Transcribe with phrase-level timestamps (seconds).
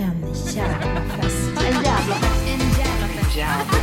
[0.00, 1.64] En jävla fest.
[1.66, 2.48] En jävla fest.
[2.48, 3.79] En jävla fest.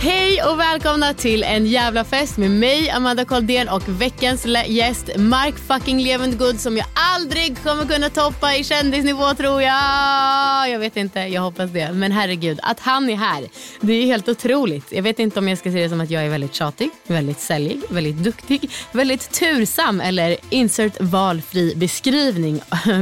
[0.00, 5.54] Hej och välkomna till en jävla fest med mig Amanda Koldén och veckans gäst Mark
[5.58, 10.70] fucking Levengood som jag aldrig kommer kunna toppa i kändisnivå tror jag.
[10.70, 11.92] Jag vet inte, jag hoppas det.
[11.92, 13.48] Men herregud, att han är här,
[13.80, 14.92] det är helt otroligt.
[14.92, 17.40] Jag vet inte om jag ska se det som att jag är väldigt tjatig, väldigt
[17.40, 22.60] säljig, väldigt duktig, väldigt tursam eller insert valfri beskrivning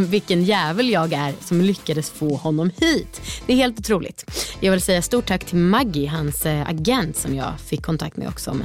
[0.09, 3.21] vilken jävel jag är som lyckades få honom hit.
[3.47, 4.25] Det är helt otroligt.
[4.61, 8.29] Jag vill säga stort tack till Maggie, hans agent agent som jag fick kontakt med
[8.29, 8.51] också.
[8.51, 8.65] Som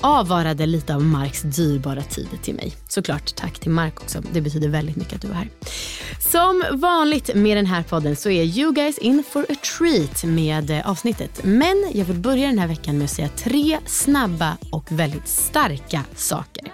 [0.00, 2.72] avvarade lite av Marks dyrbara tid till mig.
[2.88, 4.22] Såklart tack till Mark också.
[4.32, 5.48] Det betyder väldigt mycket att du är här.
[6.30, 10.70] Som vanligt med den här podden så är you guys in for a treat med
[10.70, 11.40] eh, avsnittet.
[11.44, 16.04] Men jag vill börja den här veckan med att säga tre snabba och väldigt starka
[16.16, 16.72] saker.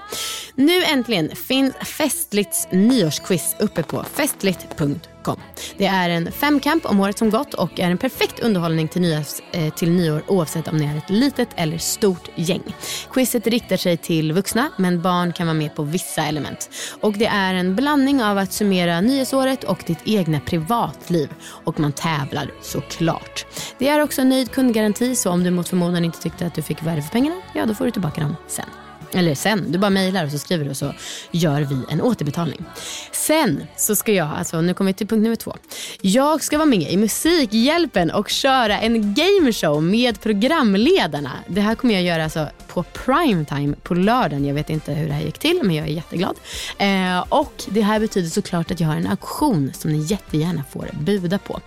[0.58, 5.40] Nu äntligen finns Festligts nyårsquiz uppe på festligt.com
[5.76, 9.40] Det är en femkamp om året som gått och är en perfekt underhållning till, nyårs,
[9.52, 12.62] eh, till nyår oavsett om ni är ett litet eller stort gäng.
[13.10, 16.70] Quizet riktar sig till vuxna men barn kan vara med på vissa element.
[17.00, 21.28] Och det är en blandning av att summera nyhetsåret och ditt egna privatliv.
[21.42, 23.47] Och man tävlar såklart.
[23.78, 26.62] Det är också en nöjd kundgaranti så om du mot förmodan inte tyckte att du
[26.62, 28.85] fick värde för pengarna, ja då får du tillbaka dem sen.
[29.12, 30.94] Eller sen, du bara mejlar och så skriver du och så
[31.31, 32.65] gör vi en återbetalning.
[33.12, 35.56] Sen så ska jag, alltså nu kommer vi till punkt nummer två.
[36.00, 41.33] Jag ska vara med i Musikhjälpen och köra en gameshow med programledarna.
[41.47, 44.44] Det här kommer jag göra alltså på primetime på lördagen.
[44.44, 46.37] Jag vet inte hur det här gick till men jag är jätteglad.
[46.78, 50.91] Eh, och det här betyder såklart att jag har en auktion som ni jättegärna får
[51.00, 51.61] buda på.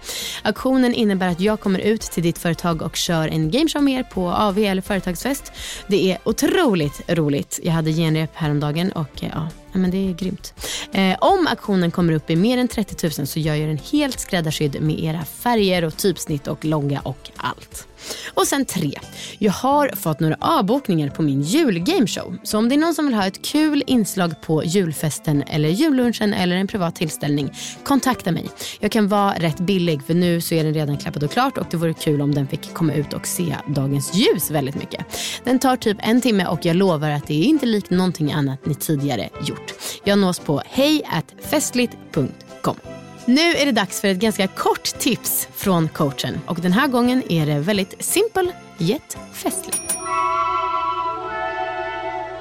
[0.43, 4.03] Auktionen innebär att jag kommer ut till ditt företag och kör en gameshow med er
[4.03, 5.51] på AV eller företagsfest.
[5.87, 7.28] Det är otroligt roligt.
[7.63, 10.53] Jag hade genrep häromdagen och eh, ja ja, men det är grymt.
[10.91, 14.19] Eh, om auktionen kommer upp i mer än 30 000 så gör jag den helt
[14.19, 17.87] skräddarsydd med era färger och typsnitt och logga och allt.
[18.33, 18.91] Och sen tre.
[19.37, 22.37] Jag har fått några avbokningar på min julgameshow.
[22.43, 26.33] Så om det är någon som vill ha ett kul inslag på julfesten eller jullunchen
[26.33, 27.53] eller en privat tillställning,
[27.83, 28.45] kontakta mig.
[28.79, 31.65] Jag kan vara rätt billig för nu så är den redan klappad och klart och
[31.71, 35.05] det vore kul om den fick komma ut och se dagens ljus väldigt mycket.
[35.43, 38.65] Den tar typ en timme och jag lovar att det är inte likt någonting annat
[38.65, 39.73] ni tidigare gjort gjort.
[40.03, 42.75] Jag nås på hejfestligt.com.
[43.25, 46.39] Nu är det dags för ett ganska kort tips från coachen.
[46.47, 49.95] Och den här gången är det väldigt simpel, yet festligt.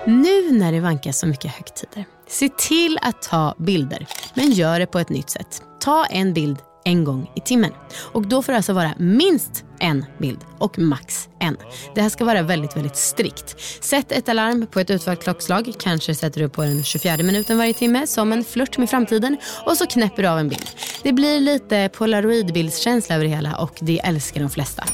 [0.07, 4.07] Nu när det vankas så mycket högtider, se till att ta bilder.
[4.35, 5.63] Men gör det på ett nytt sätt.
[5.81, 7.73] Ta en bild en gång i timmen.
[8.13, 11.57] Och då får det alltså vara minst en bild och max en.
[11.95, 13.61] Det här ska vara väldigt, väldigt strikt.
[13.85, 15.73] Sätt ett alarm på ett utvalt klockslag.
[15.79, 19.77] Kanske sätter du på den 24 minuten varje timme som en flört med framtiden och
[19.77, 20.67] så knäpper du av en bild.
[21.03, 24.85] Det blir lite polaroidbildskänsla över det hela och det älskar de flesta.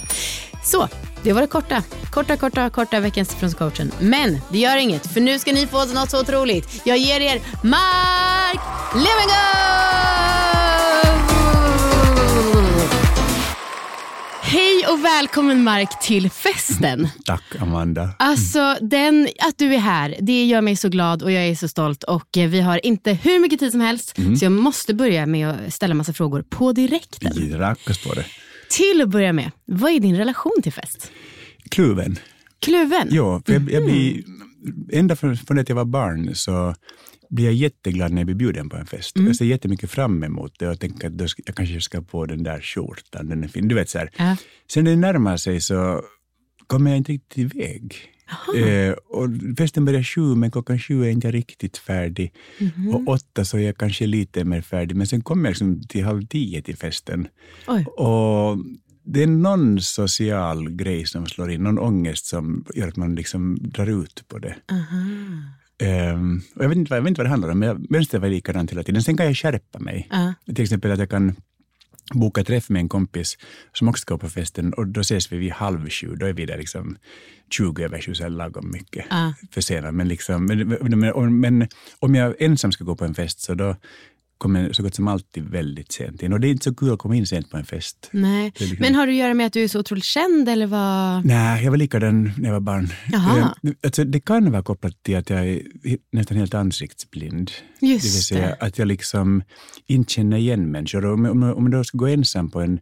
[0.64, 0.88] Så,
[1.22, 1.82] det var det korta.
[2.10, 3.92] Korta, korta, korta veckans från coachen.
[4.00, 6.80] Men det gör inget, för nu ska ni få något så otroligt.
[6.84, 8.60] Jag ger er Mark
[8.94, 10.73] Levengood!
[14.54, 17.08] Hej och välkommen Mark till festen.
[17.24, 18.10] Tack Amanda.
[18.18, 21.68] Alltså den, att du är här, det gör mig så glad och jag är så
[21.68, 22.02] stolt.
[22.04, 24.36] Och eh, Vi har inte hur mycket tid som helst Mm.
[24.36, 27.32] så jag måste börja med att ställa massa frågor på direkten.
[27.34, 27.40] Det.
[28.70, 31.10] Till att börja med, vad är din relation till fest?
[31.70, 32.18] Kluven.
[32.60, 33.08] Kluven?
[33.10, 33.92] Ja, för jag, jag Mhm.
[33.92, 34.22] blir,
[34.92, 36.74] ända från, från att jag var barn så
[37.34, 39.16] blir jag jätteglad när jag blir bjuden på en fest.
[39.16, 39.26] Mm.
[39.26, 42.42] Jag ser jättemycket fram emot det och tänker att ska, jag kanske ska på den
[42.42, 43.68] där skjortan, den är fin.
[43.68, 44.10] Du vet så här.
[44.16, 44.36] Ja.
[44.70, 46.02] Sen när det närmar sig så
[46.66, 47.94] kommer jag inte riktigt iväg.
[48.56, 49.28] Eh, och
[49.58, 52.32] festen börjar sju, men klockan sju är inte jag riktigt färdig.
[52.58, 52.94] Mhm.
[52.94, 56.04] Och åtta så är jag kanske lite mer färdig, men sen kommer jag liksom till
[56.04, 57.28] halv tio till festen.
[57.66, 57.84] Oj.
[57.84, 58.58] Och
[59.04, 63.56] det är någon social grej som slår in, någon ångest som gör att man liksom
[63.60, 64.56] drar ut på det.
[64.70, 65.42] Ehm,
[66.54, 68.22] och jag, vet inte, vad- jag vet inte vad det handlar om, men jag mönstret
[68.22, 69.02] var likadant hela tiden.
[69.02, 70.08] Sen kan jag skärpa mig.
[70.10, 70.34] Ja.
[70.54, 71.36] Till exempel att jag kan
[72.14, 73.38] boka träff med en kompis
[73.72, 76.14] som också ska på festen och då ses vi vid halv sju.
[76.16, 76.96] Då är vi där liksom
[77.50, 79.34] 20 över sju, så lagom mycket Ja.
[79.50, 79.94] för sent.
[79.94, 81.68] Men, liksom, men, men, men
[81.98, 83.76] om jag ensam ska gå på en fest så då
[84.38, 86.32] kommer så gott som alltid väldigt sent in.
[86.32, 88.08] Och det är inte så kul att komma in sent på en fest.
[88.12, 88.52] Nej.
[88.56, 91.24] Liksom- Men har det att göra med att du är så otroligt känd eller vad?
[91.26, 92.88] Nej, jag var likadan när jag var barn.
[93.12, 93.54] Jaha.
[93.62, 95.62] Eh, Alltså, det kan vara kopplat till att jag är
[96.12, 97.50] nästan helt ansiktsblind.
[97.80, 98.56] Just det vill säga det.
[98.66, 99.42] att jag liksom
[99.86, 101.06] inte känner igen människor.
[101.06, 102.80] Om, om, om jag då ska gå ensam på en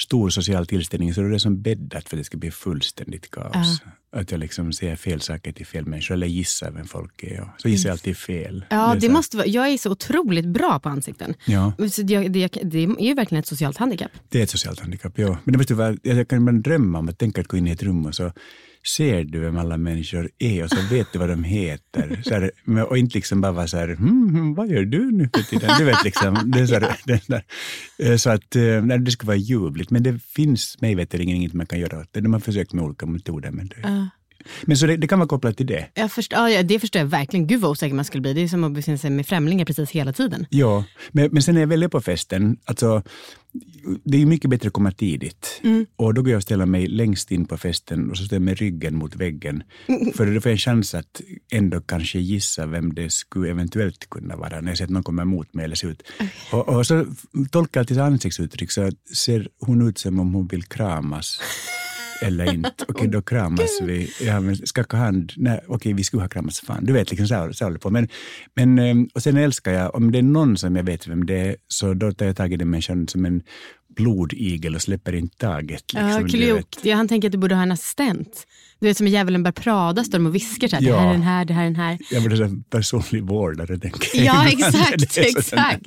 [0.00, 3.82] stor social tillställning så är det som bäddat för att det ska bli fullständigt kaos.
[4.12, 7.40] Att jag liksom säger fel saker till fel människor eller gissar vem folk är.
[7.40, 8.64] Och så gissar jag alltid fel.
[8.70, 11.34] Ja, det här- måste vara, jag är så otroligt bra på ansikten.
[11.46, 14.10] Ja, Så det, det, det är ju verkligen ett socialt handikapp.
[14.28, 15.18] det är ett socialt handikapp.
[15.18, 15.38] Ja.
[15.44, 17.70] Men det måste vara, jag kan ibland drömma om att tänka att gå in i
[17.70, 18.32] ett rum och så
[18.86, 22.22] ser du vem alla människor är och så vet du vad de heter.
[22.24, 22.50] Så här,
[22.90, 25.70] och inte liksom bara vara så här, hmm, hmm, vad gör du nu för tiden?
[25.78, 27.42] Du vet liksom, det så, här.
[27.98, 29.90] Eh, så att eh, nej, det skulle vara ljuvligt.
[29.90, 32.20] Men det finns mig veterligen inget man kan göra åt det.
[32.20, 33.50] De har försökt med olika metoder.
[33.50, 34.08] Men, det,
[34.62, 35.86] men så det, det kan vara kopplat till det.
[35.94, 37.46] Jag förstår, ja, ja, det förstår jag verkligen.
[37.46, 38.32] Gud vad osäker man skulle bli.
[38.32, 40.46] Det är som att befinna sig med främlingar precis hela tiden.
[40.50, 43.02] Ja, men, men sen när jag väl är på festen, alltså,
[44.04, 45.60] det är ju mycket bättre att komma tidigt.
[45.96, 48.44] Och då går jag och ställer mig längst in på festen och så ställer jag
[48.44, 49.62] med ryggen mot väggen.
[50.14, 51.20] För då får jag en chans att
[51.52, 55.22] ändå kanske gissa vem det skulle eventuellt kunna vara när jag ser att någon kommer
[55.22, 56.02] emot mig eller ser ut.
[56.52, 57.06] Och, och så
[57.50, 61.40] tolkar jag alltid ansiktsuttryck så ser hon ut som om hon vill kramas.
[62.22, 62.84] Eller inte.
[62.88, 64.10] Okej, då kramas vi.
[64.20, 65.32] Ja, men skaka hand.
[65.36, 66.60] Nej, okej, vi skulle ha kramats.
[66.60, 66.84] Fan.
[66.84, 67.90] Du vet, liksom så så håller på.
[67.90, 68.08] Men,
[68.54, 71.38] men, eh, och sen älskar jag, om det är någon som jag vet vem det
[71.38, 73.42] är, så då tar jag tag i den människan som en
[73.96, 75.84] blodigel och släpper in taget.
[75.94, 76.48] Ja, Liksom, vet.
[76.48, 76.78] klokt.
[76.84, 78.46] Ja, han tänker att du borde ha en assistent.
[78.80, 81.02] Du vet som i Djävulen bär Prada står de och viskar så här, det här
[81.04, 81.08] Ja.
[81.08, 81.98] är den här, det här är den här.
[82.10, 84.24] Jag borde säga personlig vårdare, tänker jag.
[84.24, 85.18] Ja, exakt.
[85.18, 85.86] Exakt.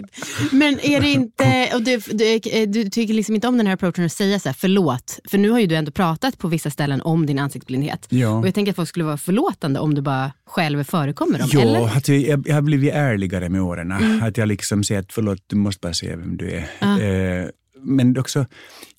[0.52, 4.06] Men är det inte, och du, du, du tycker liksom inte om den här approachen
[4.06, 7.02] att säga så här, förlåt, för nu har ju du ändå pratat på vissa ställen
[7.02, 8.08] om din ansiktsblindhet.
[8.10, 8.30] Ja.
[8.40, 11.50] Och jag tänker att folk skulle vara förlåtande om du bara själv förekommer dem.
[11.52, 11.98] Ja, eller?
[11.98, 13.92] att jag, jag, har blivit ärligare med åren.
[14.24, 17.42] Att jag liksom säger att förlåt, du måste bara säga vem du är.
[17.42, 17.48] Eh,
[17.84, 18.46] men också,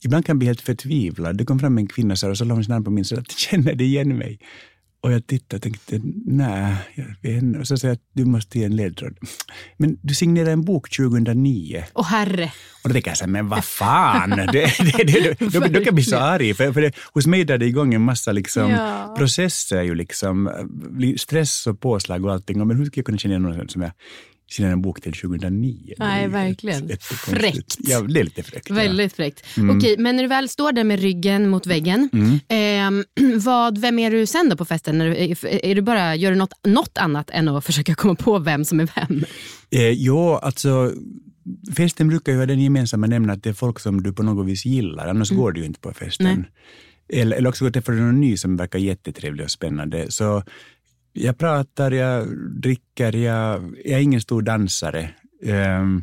[0.05, 1.37] ibland kan jag bli helt förtvivlad.
[1.37, 3.75] Det kom fram en kvinna och så la hon sin arm på min att känner
[3.75, 4.39] det igen mig.
[5.05, 7.59] Och jag tittade och tänkte, nej, jag vet inte.
[7.59, 9.19] Och så säger jag att du måste ge en ledtråd.
[9.77, 11.85] Men du signerade en bok 2009.
[11.95, 12.53] Åh herre.
[12.83, 15.85] Och då tänker jag så här, men vad fan, det, det, det, då, då kan
[15.85, 16.55] jag bli så arg.
[16.55, 19.15] För, för det, hos mig drar det igång en massa liksom, Ja.
[19.19, 20.51] processer, ju liksom,
[20.91, 22.67] blir stress och påslag och allting.
[22.67, 23.91] Men hur ska jag kunna känna igen någon som jag
[24.55, 25.95] signerade en bok till 2009?
[25.97, 26.89] Det är Nej, verkligen.
[26.89, 27.31] jättekonstigt.
[27.41, 27.77] Fräckt.
[27.79, 28.69] Ja, det är lite fräckt.
[28.69, 28.75] ja.
[28.75, 29.47] Väldigt fräckt.
[29.57, 29.77] Mm.
[29.79, 32.11] Okej, men när du väl står där med ryggen mot väggen,
[32.49, 33.05] ehm,
[33.45, 35.01] vad, vem är du sen då på festen?
[35.01, 38.15] Är, du- är, är du bara, gör du något, något annat än att försöka komma
[38.15, 39.25] på vem som är vem?
[39.71, 40.93] Eh, ja, alltså
[41.77, 44.47] festen brukar ju ha den gemensamma nämnaren att det är folk som du på något
[44.47, 46.27] vis gillar, annars går du ju inte på festen.
[46.27, 46.39] Mm.
[46.41, 47.21] Nej.
[47.21, 50.11] Eller, eller också träffar du någon ny som verkar jättetrevlig och spännande.
[50.11, 50.43] Så
[51.15, 55.11] jag pratar, jag dricker, jag, jag är ingen stor dansare.
[55.45, 56.03] Ehm,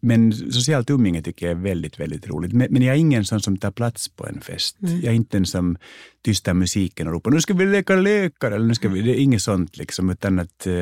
[0.00, 2.52] men socialt umgänge tycker jag är väldigt, väldigt roligt.
[2.52, 4.76] Men, jag är ingen sån som tar plats på en fest.
[4.80, 5.76] Jag är inte en som
[6.24, 8.50] tystar musiken och ropar nu ska vi leka lekar.
[8.50, 10.74] Eller nu ska vi, det är inget sånt liksom, utan att eh,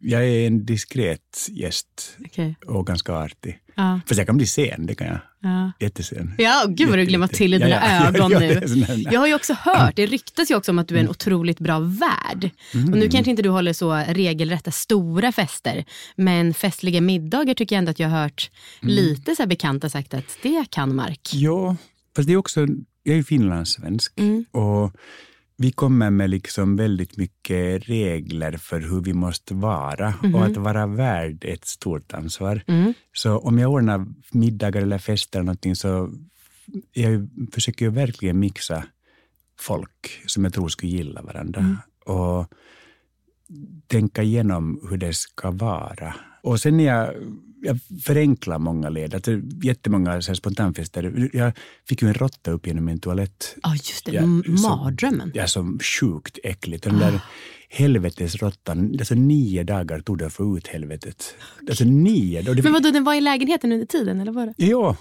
[0.00, 2.56] jag är en diskret gäst Okej.
[2.66, 3.58] och ganska artig.
[3.74, 4.00] Ja.
[4.06, 5.18] Fast jag kan bli sen, det kan jag.
[5.40, 5.72] Ja.
[5.80, 6.34] Jättesen.
[6.38, 8.08] Ja, gud vad du glömmer till i dina Ja, ja.
[8.08, 8.60] ögon nu.
[9.10, 11.58] Jag har ju också hört, det ryktas ju också om att du är en otroligt
[11.58, 12.50] bra värd.
[12.92, 15.84] Och nu kanske inte du håller så regelrätta stora fester,
[16.16, 20.14] men festliga middagar tycker jag ändå att jag har hört lite så här bekanta sagt
[20.14, 21.30] att det kan Mark.
[21.32, 21.76] Ja,
[22.16, 22.66] fast det är också,
[23.04, 24.44] jag är finlandssvensk Mm.
[24.50, 24.92] och
[25.56, 30.86] vi kommer med liksom väldigt mycket regler för hur vi måste vara och att vara
[30.86, 32.62] värd är ett stort ansvar.
[32.66, 32.94] Mm.
[33.12, 36.10] Så om jag ordnar middagar eller fester eller någonting så
[36.92, 38.84] jag försöker jag verkligen mixa
[39.60, 41.78] folk som jag tror skulle gilla varandra.
[42.06, 42.46] Och
[43.86, 46.14] tänka igenom hur det ska vara.
[46.42, 47.14] Och sen när jag,
[47.62, 49.14] jag förenklar många led.
[49.14, 49.30] Alltså,
[49.62, 51.30] jättemånga så här spontanfester.
[51.32, 51.52] Jag
[51.88, 53.56] fick ju en råtta upp genom min toalett.
[53.62, 54.12] Ja, just det.
[54.12, 55.30] Ja, M- så- Mardrömmen.
[55.34, 56.84] Ja, så sjukt äckligt.
[56.84, 57.20] Den där
[57.68, 61.34] helvetesråttan, alltså nio dagar tog det att få ut helvetet.
[61.68, 62.62] Alltså nio dagar.
[62.62, 64.54] Men vadå, den var i lägenheten under tiden eller var det?
[64.56, 64.96] Ja.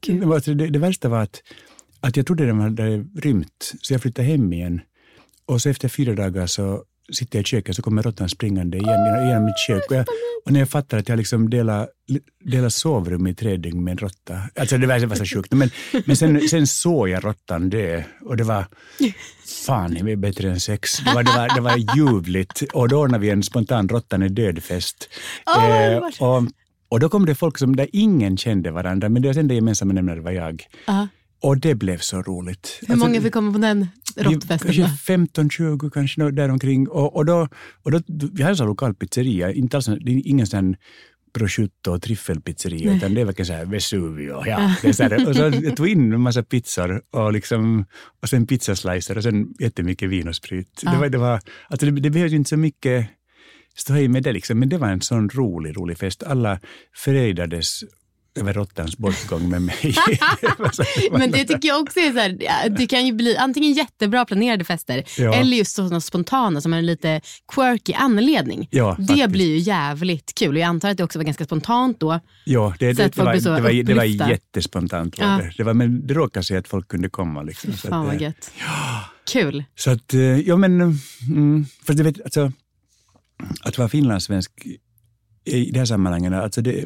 [0.00, 0.28] Gud.
[0.44, 1.42] Det, det, det värsta var att,
[2.00, 4.80] att jag trodde de hade rymt, så jag flyttade hem igen.
[5.46, 9.28] och så efter fyra dagar så sitter jag i köket så kommer råttan springande igen
[9.28, 9.90] genom mitt kök.
[9.90, 10.06] Och, jag,
[10.44, 11.88] och när jag fattar att jag liksom delar,
[12.44, 14.40] delar sovrum i tre dygn med en råtta.
[14.60, 15.52] Alltså det var, det var så sjukt.
[15.52, 15.70] Men,
[16.06, 18.64] men sen, sen såg jag råttan dö och det var
[19.66, 20.98] fan det är bättre än sex.
[20.98, 22.62] Det var, det var, det var ljuvligt.
[22.72, 25.08] Och då ordnade vi en spontan råttan är död-fest.
[25.46, 26.42] Vad Eh, och,
[26.88, 30.20] och då kom det folk som där ingen kände varandra, men deras enda gemensamma nämnare
[30.20, 30.66] var jag.
[30.86, 31.08] Ja.
[31.40, 32.80] Och det blev så roligt.
[32.88, 34.58] Hur många fick komma på den råttfesten?
[34.58, 35.16] Kanske då?
[35.42, 36.88] 15-20 kanske däromkring.
[36.88, 37.48] Och, och då,
[37.82, 38.00] och då,
[38.32, 40.76] vi hade en lokal pizzeria, inte alls, en- det är ingen sån
[41.32, 44.42] prosciutto och tryffelpizzeria, utan det är verkligen så här Vesuvio.
[44.46, 47.84] Ja, det är så här, och så jag tog in en massa pizzor och, liksom,
[48.22, 50.80] och sen pizzaslicer och sen jättemycket vin och sprit.
[50.82, 53.08] Det, var, det, var, alltså det, det behövde ju inte så mycket
[53.76, 56.22] stå i med det, liksom, men det var en sån rolig, rolig fest.
[56.22, 56.60] Alla
[56.96, 57.80] fröjdades
[58.38, 59.76] över råttans bortgång med mig.
[61.12, 64.24] Men det tycker jag också är så här, ja, det kan ju bli antingen jättebra
[64.24, 65.34] planerade fester Ja.
[65.34, 67.20] eller just sådana spontana som har en lite
[67.54, 68.68] quirky anledning.
[68.70, 69.28] Ja, det faktiskt.
[69.28, 72.20] blir ju jävligt kul och jag antar att det också var ganska spontant då.
[72.44, 75.18] Ja, det, det, var, det, var, det var jättespontant.
[75.18, 75.40] Var Ja.
[75.56, 75.64] det.
[75.64, 77.42] Var, men det råkade sig att folk kunde komma.
[77.42, 78.50] Liksom, så Fan vad eh, gött.
[79.32, 79.64] Kul.
[79.76, 80.80] Så att, eh, ja men,
[81.28, 82.52] mm, för du vet, alltså,
[83.62, 84.52] att vara finlandssvensk
[85.48, 86.84] i det här sammanhanget, alltså det,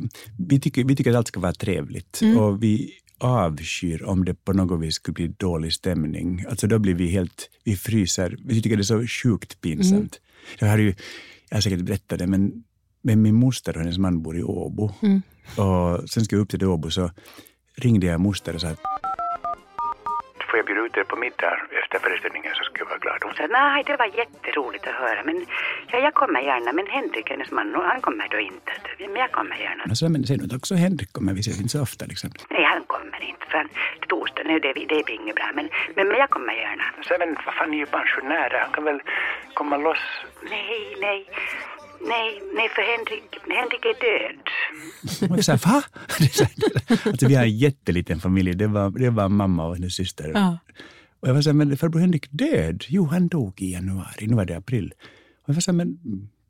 [0.49, 2.39] vi, tycker, vi tycker att allt ska vara trevligt Mm.
[2.39, 6.45] och vi avskyr om det på något vis skulle bli dålig stämning.
[6.49, 9.95] Alltså då blir vi helt, vi fryser, vi tycker det är så sjukt pinsamt.
[9.95, 10.59] Mm.
[10.59, 10.95] Jag har ju,
[11.49, 12.65] jag har säkert berättat det, men,
[13.03, 14.91] men min moster och hennes man bor i Åbo.
[15.03, 15.23] Mm.
[15.57, 17.11] Och sen ska jag upp till Åbo så
[17.77, 18.81] ringde jag moster och sa att
[20.53, 23.19] Får jag bjuda ut er på middag efter föreställningen så skulle jag vara glad.
[23.27, 25.47] Hon sa nej, det var jätteroligt att höra, men
[25.93, 26.73] ja, jag kommer gärna.
[26.73, 28.73] Men Henrik, hennes man, han kommer då inte.
[28.99, 29.83] Men jag kommer gärna.
[29.91, 32.31] Och så, men nu att också Henrik kommer, vi ses inte så ofta liksom.
[32.51, 33.45] Nej, han kommer inte.
[33.51, 33.69] För han,
[34.09, 35.49] torsdag, nej, det, det blir inget bra.
[35.55, 36.85] Men, men, men jag kommer gärna.
[37.07, 39.01] Så, men vad fan, ni är ju pensionärer, han kan väl
[39.55, 40.05] komma loss?
[40.51, 41.19] Nej, nej.
[42.09, 43.29] Nej, nej, för Henrik,
[43.59, 44.39] Henrik är död.
[45.37, 45.83] Jag sa, va?
[47.11, 50.33] Alltså, vi har en jätteliten familj, det var, det var mamma och hennes syster.
[50.35, 50.59] Ja.
[51.21, 52.85] Och jag var så här, men farbror Henrik död?
[52.89, 54.95] Jo, han dog i januari, nu var det april.
[55.43, 55.99] Och jag var så här, men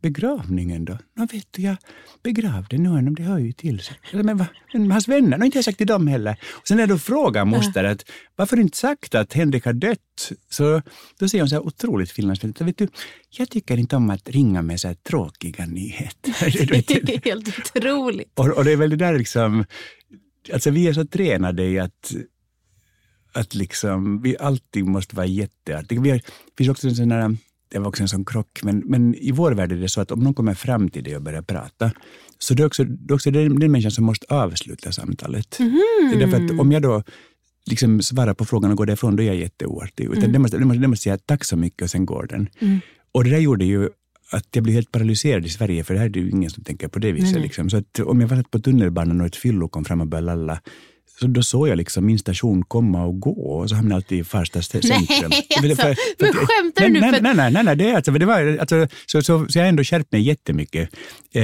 [0.03, 0.99] begravningen då?
[1.17, 1.77] Nå vet du, jag
[2.23, 3.83] begravde honom, det hör ju till.
[4.13, 4.47] Men, va?
[4.73, 6.37] men hans vänner, har inte jag sagt till dem heller.
[6.51, 8.05] Och sen när då frågar moster att
[8.37, 10.33] varför du inte sagt att Henrik har dött?
[10.51, 10.83] Så
[11.19, 12.89] då säger hon så här otroligt finlandssvenskt, vet du,
[13.31, 16.67] jag tycker inte om att ringa med så här tråkiga nyheter.
[16.67, 16.67] Du
[17.03, 18.33] Det är helt otroligt.
[18.35, 19.65] och, och det är väl det där liksom,
[20.53, 22.15] alltså vi är så tränade i att,
[23.33, 26.01] att liksom, vi alltid måste vara jätteartiga.
[26.01, 27.37] Vi har, det finns också en sån här,
[27.73, 30.11] det var också en sån krock, men, men i vår värld är det så att
[30.11, 31.91] om någon kommer fram till dig och börjar prata,
[32.39, 35.57] så det är också, det är också den, den människan som måste avsluta samtalet.
[35.59, 37.03] Det är därför att om jag då
[37.67, 40.05] liksom svarar på frågan och går därifrån, då är jag jätteoartig.
[40.05, 42.49] Utan den, måste, den, måste, den måste säga tack så mycket och sen går den.
[43.13, 43.89] Och det där gjorde ju
[44.31, 46.65] att jag blev helt paralyserad i Sverige, för det här är det ju ingen som
[46.65, 47.43] tänker på det viset.
[47.43, 47.71] Liksom.
[47.71, 50.27] Så att om jag var satt på tunnelbanan och ett fyllo kom fram och började
[50.27, 50.61] lalla,
[51.23, 54.19] så då såg jag liksom min station komma och gå och så hamnade jag alltid
[54.19, 54.93] i Farsta centrum.
[55.57, 57.01] alltså, För- men att- skämtar du nej, nu?
[57.01, 59.59] Nej, För- nej, nej, nej, nej, det är alltså, det var, alltså, så, så, så
[59.59, 60.91] jag har ändå skärpt mig jättemycket,
[61.35, 61.43] eh,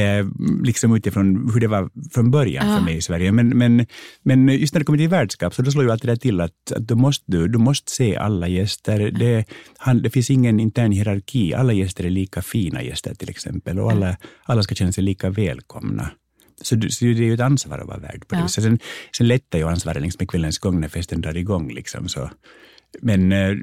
[0.65, 3.33] liksom utifrån hur det var från början för mig i Sverige.
[3.33, 3.87] Men, men,
[4.23, 6.73] men just när det kommer till värdskap så då slår ju alltid det till att,
[6.77, 9.11] att du, måste, du, du måste se alla gäster.
[9.19, 9.45] Det,
[9.79, 11.55] han, det finns ingen intern hierarki.
[11.55, 15.31] Alla gäster är lika fina gäster till exempel och alla, alla ska känna sig lika
[15.31, 16.11] välkomna.
[16.63, 18.45] Så, du- så det är ju ett ansvar att vara värd på det Ja.
[18.45, 18.65] viset.
[18.65, 18.79] Sen,
[19.17, 21.73] sen lättar ju ansvaret längs med kvällens gång när festen drar igång.
[21.73, 22.31] Liksom, så.
[23.03, 23.55] Men eh,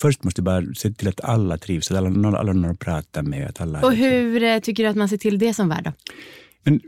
[0.00, 2.08] först måste du bara se till att alla trivs, att alla,
[2.38, 3.48] har någon att prata med.
[3.48, 5.92] Att alla, Och hur eh, tycker du att man ser till det som värd då?
[6.66, 6.80] Men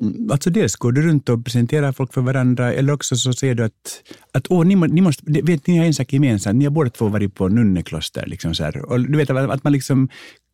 [0.00, 3.54] mm, alltså dels går du runt och presenterar folk för varandra eller också så ser
[3.54, 4.02] du att,
[4.32, 6.90] att åh, ni, må- ni måste, vet ni har en sak gemensamt, ni har båda
[6.90, 8.26] två varit på nunnekloster.
[8.26, 8.78] Liksom så här.
[8.92, 10.08] Och du vet att man liksom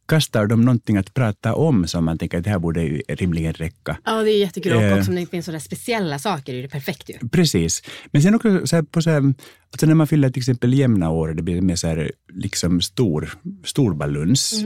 [0.08, 3.52] kastar dem någonting att prata om som man tänker att det här borde ju rimligen
[3.54, 3.98] räcka.
[4.04, 4.72] Ja, det är jättekul.
[4.72, 4.98] Och Eh.
[4.98, 7.28] också om det finns sådana speciella saker är det perfekt ju.
[7.28, 7.82] Precis.
[8.12, 9.34] Men sen också så här, på så här,
[9.72, 13.30] alltså när man fyller till exempel jämna år, det blir mer så här, liksom stor,
[13.64, 14.64] stor baluns.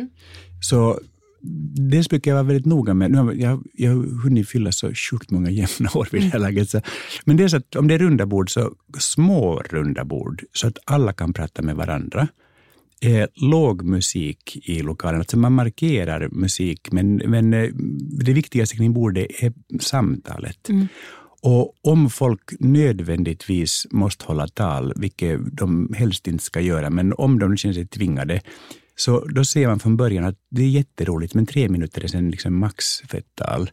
[0.62, 1.00] Så
[1.90, 4.94] dels brukar jag vara väldigt noga med, nu har jag, jag har hunnit fylla så
[4.94, 6.70] sjukt många jämna år vid det här laget.
[6.70, 6.80] Så,
[7.24, 10.66] men det är så att om det är runda bord, så små runda bord, så
[10.66, 12.28] att alla kan prata med varandra.
[13.00, 17.70] Eh, låg musik i lokalen, alltså man markerar musik, men, men eh,
[18.24, 20.68] det viktigaste kring bordet är samtalet.
[21.42, 27.38] Och om folk nödvändigtvis måste hålla tal, vilket de helst inte ska göra, men om
[27.38, 28.40] de känner sig tvingade,
[28.96, 32.30] så då ser man från början att det är jätteroligt, men tre minuter är sen
[32.30, 33.70] liksom max för ett tal.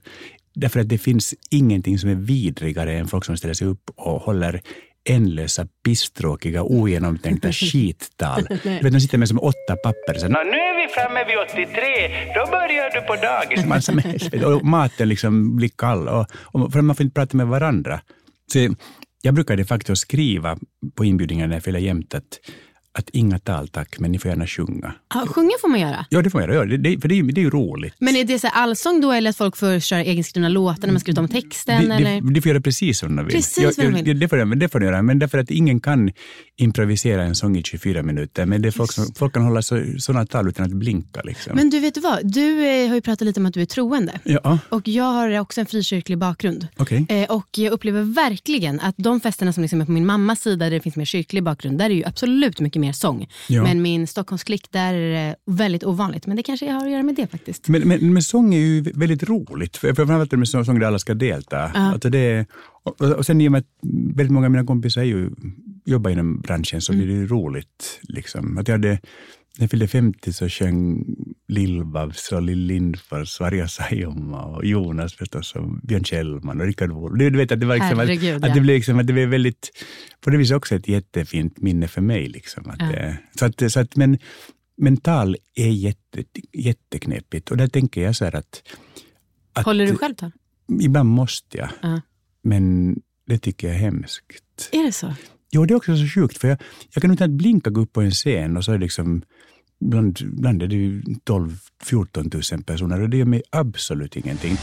[0.55, 4.21] Därför att det finns ingenting som är vidrigare än folk som ställer sig upp och
[4.21, 4.61] håller
[5.09, 8.43] ändlösa, pisstråkiga, ogenomtänkta skittal.
[8.63, 10.13] Du vet, de sitter med som åtta papper.
[10.19, 13.65] Så, "Nå, nu är vi framme vid 83, då börjar du på dagis.
[13.65, 14.01] Man, som-
[14.55, 18.01] och maten liksom blir kall och, och för man får inte prata med varandra.
[18.53, 18.75] Så
[19.21, 20.57] jag brukade faktiskt skriva
[20.95, 22.39] på inbjudningar när jag fyller jämt att,
[22.97, 24.93] att inga tal tack, men ni får gärna sjunga.
[25.13, 26.05] Ja, sjunga får man göra.
[26.09, 27.93] Ja, det får jag göra, det, det, för det det är ju roligt.
[27.99, 30.99] Men är det så allsång då eller att folk får köra egenskrivna låtar när man
[30.99, 31.81] skrivit om texten?
[31.89, 32.21] de, eller?
[32.21, 33.35] de, de får göra precis som de vill.
[33.35, 34.19] Precis Jag- vad de jag- vill.
[34.19, 36.11] Det får, de, det får de göra, men därför att ingen kan
[36.57, 38.45] improvisera en sång i 24 minuter.
[38.45, 41.21] Men det folk, som, folk kan hålla så, sådana tal utan att blinka.
[41.21, 41.55] Liksom.
[41.55, 44.19] Men du vet vad, du eh, har ju pratat lite om att du är troende.
[44.23, 46.67] ja, Och jag har också en frikyrklig bakgrund.
[46.77, 47.05] okej.
[47.09, 50.65] Eh, och jag upplever verkligen att de festerna som liksom är på min mammas sida,
[50.65, 53.27] där det finns mer kyrklig bakgrund, där är ju absolut mycket mer sång.
[53.49, 53.63] Ja.
[53.63, 56.27] Men min Stockholmsklick, där är det väldigt ovanligt.
[56.27, 57.67] Men det kanske har att göra med det faktiskt.
[57.67, 61.13] Men, men, men sång är ju väldigt roligt, för- framförallt med sång där alla ska
[61.13, 61.61] delta.
[61.61, 62.45] Alltså det,
[62.83, 63.67] och, och sen i och med att
[64.15, 65.29] väldigt många av mina kompisar är ju,
[65.85, 67.99] jobbar inom branschen så blir det roligt.
[68.01, 68.57] Liksom.
[68.57, 68.99] Att jag hade,
[69.57, 71.05] när jag fyllde 50 så sjöng
[71.47, 76.91] Lill-Babs och Lill Lindfors och Arja Saijonmaa och Jonas förstås och Björn Kjellman och Rickard
[76.91, 77.19] Wolff.
[77.19, 78.47] Du, vet att det var liksom, Herregud, att, ja.
[78.47, 79.71] att det blev liksom, att det blev väldigt,
[80.21, 82.27] på det viset också ett jättefint minne för mig.
[82.27, 83.13] Liksom, att, Ja.
[83.39, 84.17] så att, så att, men,
[84.77, 88.63] mental är jätte, jätteknepigt och där tänker jag så här att,
[89.53, 90.31] att Håller du själv tal?
[90.81, 92.01] Ibland måste jag, Ja.
[92.41, 92.95] men
[93.27, 94.69] det tycker jag är hemskt.
[94.71, 95.13] Är det så?
[95.51, 96.57] Jo, det är också så sjukt, för jag,
[96.93, 99.21] jag kan utan att blinka gå upp på en scen och så är det liksom
[99.79, 104.57] Bland, bland är det ju 12-14 000 personer och det gör mig absolut ingenting.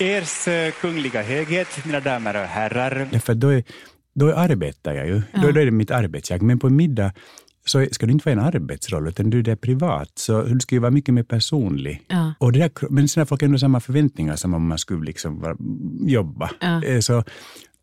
[0.00, 0.48] Ers
[0.80, 3.08] kungliga höghet, mina damer och herrar.
[3.12, 3.64] Därför då, är,
[4.14, 5.22] då arbetar jag ju.
[5.32, 6.42] Då, då är det mitt arbetsjag.
[6.42, 7.12] Men på middag
[7.64, 10.10] så ska det inte vara en arbetsroll, utan du är där privat.
[10.14, 12.02] Så du ska ju vara mycket mer personlig.
[12.08, 12.34] Ja.
[12.38, 15.40] Och det där, men sen har folk ändå samma förväntningar som om man skulle liksom
[15.40, 15.56] vara,
[16.00, 16.50] jobba.
[16.60, 16.84] Ja.
[16.84, 17.24] Eh, Så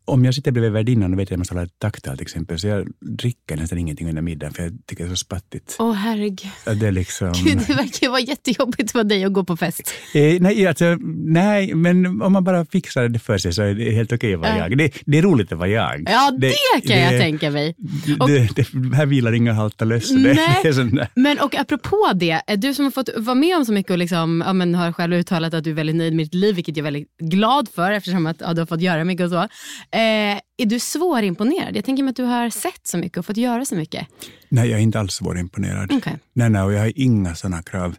[0.04, 2.58] om jag sitter bredvid värdinnan och vet att jag måste hålla ett tacktal till exempel,
[2.58, 5.76] så jag dricker nästan ingenting under middagen för jag tycker det är så spattigt.
[5.78, 6.50] Åh herregud.
[6.66, 7.32] Att Det är liksom...
[7.44, 9.94] Gud, det verkar vara jättejobbigt för dig att gå på fest.
[10.14, 13.90] Eh, nej, alltså, nej, men om man bara fixar det för sig så är det
[13.90, 14.68] helt okej att vara Ja.
[14.68, 14.78] jag.
[14.78, 16.02] Det, det är roligt att vara jag.
[16.06, 16.54] Ja, det,
[16.88, 17.74] kan jag tänka mig.
[18.20, 20.10] Och- Det, det, här vilar inga halta löss.
[20.24, 20.34] Det,
[20.72, 21.08] det.
[21.14, 24.42] Men och apropå det, du som har fått vara med om så mycket och liksom,
[24.46, 26.86] ja, men har själv uttalat att du är väldigt nöjd med ditt liv, vilket jag
[26.86, 29.48] är väldigt glad för eftersom att, ja, du har fått göra mycket och så.
[29.94, 31.76] Eh, är du svårimponerad?
[31.76, 34.06] Jag tänker mig att du har sett så mycket och fått göra så mycket.
[34.48, 35.92] Nej, jag är inte alls svårimponerad.
[35.92, 36.18] Okej.
[36.32, 37.96] Nej, nej, och jag har inga sådana krav.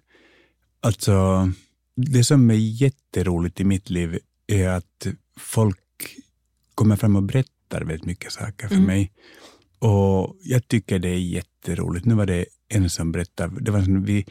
[0.80, 1.50] Alltså,
[1.96, 5.08] det som är jätteroligt i mitt liv är att
[5.40, 5.80] folk
[6.76, 8.88] kommer fram och berättar väldigt mycket saker för Mm.
[8.88, 9.12] mig.
[9.80, 12.06] Och jag tycker det är jätteroligt.
[12.06, 14.26] Nu var det en som berättade, det var, vi,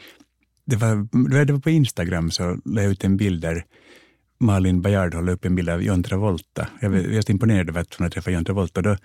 [0.65, 3.65] det var, det var på Instagram så la jag ut en bild där
[4.39, 6.69] Malin Bajard håller upp en bild av John Travolta.
[6.81, 8.83] Jag var jag så imponerad över att hon hade träffat John Travolta.
[8.83, 8.97] Då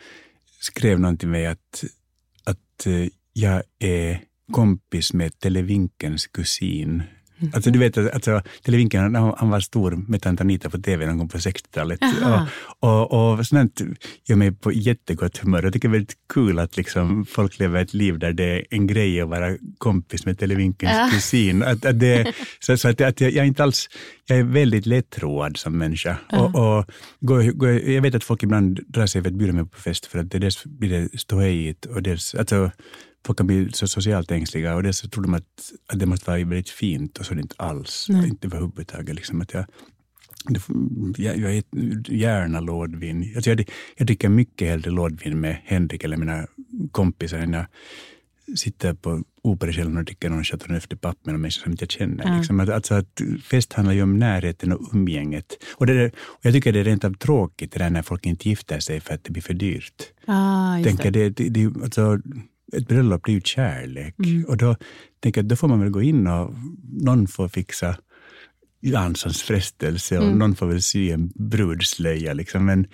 [0.59, 1.83] skrev någon till mig att,
[2.43, 7.03] att eh, jag är kompis med Televinkens kusin.
[7.53, 11.17] Alltså du vet, alltså, Televinken han, han var stor med tant Anita på TV någon
[11.17, 11.99] gång på 60-talet.
[12.23, 12.47] Aha.
[12.79, 13.81] Och, och, och sånt
[14.25, 15.63] gör mig på jättegott humör.
[15.63, 18.65] Jag tycker det är väldigt kul att liksom folk lever ett liv där det är
[18.69, 21.09] en grej att vara kompis med Televinkens Ja.
[21.13, 21.63] kusin.
[21.63, 23.89] Att, att det, så, så att, att jag, jag är inte alls,
[24.27, 26.17] jag är väldigt lättroad som människa.
[26.31, 26.85] Och, och
[27.19, 30.05] går, går, jag vet att folk ibland drar sig för att bjuda mig på fest
[30.05, 32.71] för att det dels blir det ståhejigt och dels, alltså,
[33.25, 36.37] folk kan bli så socialt ängsliga och så tror de att, att det måste vara
[36.37, 38.05] väldigt fint och så är det inte alls.
[38.09, 38.27] Nej.
[38.27, 39.15] Inte överhuvudtaget.
[39.15, 39.65] Liksom, att jag,
[40.45, 40.61] det,
[41.17, 43.33] jag, jag äter gärna lådvin.
[43.35, 46.47] Alltså jag, jag dricker mycket hellre lådvin med Henrik eller mina
[46.91, 47.65] kompisar än jag
[48.55, 51.91] sitter på Operakällaren och dricker någon Chateauneuf de Pape med någon människa som inte jag
[51.91, 52.27] känner.
[52.27, 52.37] Ja.
[52.37, 55.45] Liksom att, alltså att fest handlar ju om närheten och umgänget.
[55.75, 58.25] Och, det där, och jag tycker det är rent av tråkigt det där när folk
[58.25, 60.03] inte gifter sig för att det blir för dyrt.
[60.25, 61.29] Ah, Tänker, det.
[61.29, 62.19] det, det, det, alltså,
[62.73, 64.15] ett bröllop blir ju kärlek.
[64.25, 64.45] Mm.
[64.45, 64.75] Och då
[65.19, 66.53] tänker jag då får man väl gå in och
[67.01, 67.95] någon får fixa
[68.81, 70.39] Janssons frestelse och Mm.
[70.39, 72.33] någon får väl sy en brudslöja.
[72.33, 72.65] Liksom.
[72.65, 72.87] Men,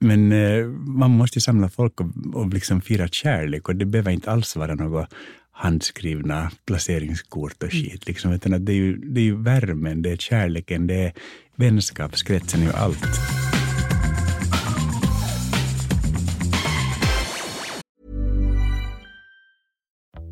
[0.00, 4.10] men eh, man måste ju samla folk och, och liksom fira kärlek och det behöver
[4.10, 5.14] inte alls vara något
[5.52, 8.06] handskrivna placeringskort och skit.
[8.06, 8.32] Liksom.
[8.32, 11.12] Utan att det, är ju, det är ju värmen, det är kärleken, det är
[11.56, 13.06] vänskapskretsen, är ju allt.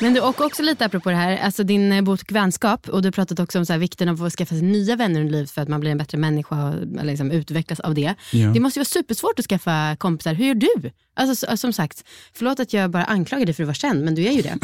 [0.00, 3.06] Men du, och också lite apropå det här, alltså din eh, bok Vänskap och du
[3.06, 5.50] har pratat också om så här, vikten av att skaffa sig nya vänner i livet
[5.50, 8.14] för att man blir en bättre människa och liksom utvecklas av det.
[8.32, 8.48] Ja.
[8.48, 10.34] Det måste ju vara supersvårt att skaffa kompisar.
[10.34, 10.90] Hur gör du?
[11.14, 14.14] Alltså, så- som sagt, förlåt att jag bara anklagar dig för att vara känd, men
[14.14, 14.58] du är ju det.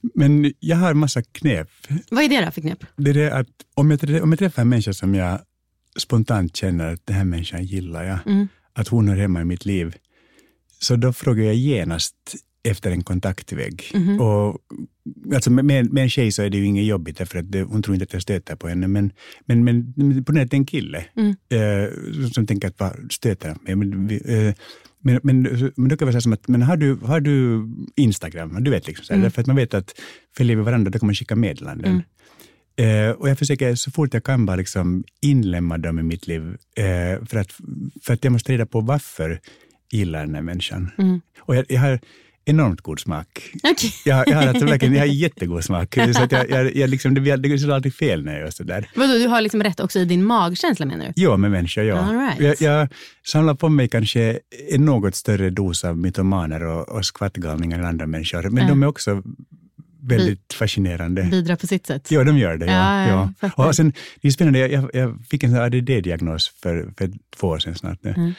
[0.14, 1.68] Men jag har massa knep.
[2.10, 2.84] Vad är det då för knep?
[2.96, 5.40] Det är det att om jag, om jag träffar en människa som jag
[5.98, 8.48] spontant känner att den här människan gillar jag, Mm.
[8.72, 9.94] att hon hör hemma i mitt liv,
[10.80, 12.14] så då frågar jag genast
[12.68, 13.90] efter en kontaktvägg.
[13.94, 14.20] Mhm.
[14.20, 14.58] Och,
[15.34, 17.82] alltså med, med en tjej så är det ju inget jobbigt därför att det, hon
[17.82, 18.88] tror inte att jag stöter på henne.
[18.88, 19.12] Men,
[19.46, 21.30] men, men, men på nätet en kille Mm.
[21.30, 21.90] eh,
[22.32, 23.74] som tänker att vad stöter han mig?
[23.76, 24.54] Men, vi, eh,
[25.04, 25.42] men, men,
[25.76, 28.64] men då kan så här som att, men har du, har du Instagram?
[28.64, 29.22] Du vet, liksom, så här, Mm.
[29.22, 29.94] därför att man vet att
[30.36, 32.02] följer vi varandra, då kan man skicka meddelanden.
[32.76, 36.42] Eh, och jag försöker så fort jag kan bara liksom inlemma dem i mitt liv,
[36.76, 37.52] eh, för, att,
[38.02, 39.40] för att jag måste reda på varför
[39.92, 40.90] gillar den här människan.
[41.38, 42.00] Och jag, jag har
[42.44, 43.50] enormt god smak.
[43.62, 43.92] Okej.
[44.04, 45.94] Jag, jag har alltså verkligen jag har jättegod smak.
[46.14, 48.90] Så att jag, jag, jag liksom, det, det går aldrig fel när jag gör sådär.
[48.94, 51.12] Vadå, du har liksom rätt också i din magkänsla menar du?
[51.22, 51.98] Ja, med människor, ja.
[51.98, 52.40] All right.
[52.60, 52.88] jag, jag
[53.26, 54.38] samlar på mig kanske
[54.70, 58.68] en något större dos av mytomaner och, och skvattgalningar än andra människor, men Ja.
[58.68, 59.22] de är också
[60.04, 61.22] väldigt fascinerande.
[61.22, 62.10] Bidrar på sitt sätt?
[62.10, 62.66] Ja, de gör det.
[62.66, 63.66] Ja, Ja, ja.
[63.68, 67.74] Och sen, det är spännande, jag, jag fick en ADD-diagnos för, för två år sedan
[67.74, 68.10] snart nu.
[68.10, 68.32] Mm.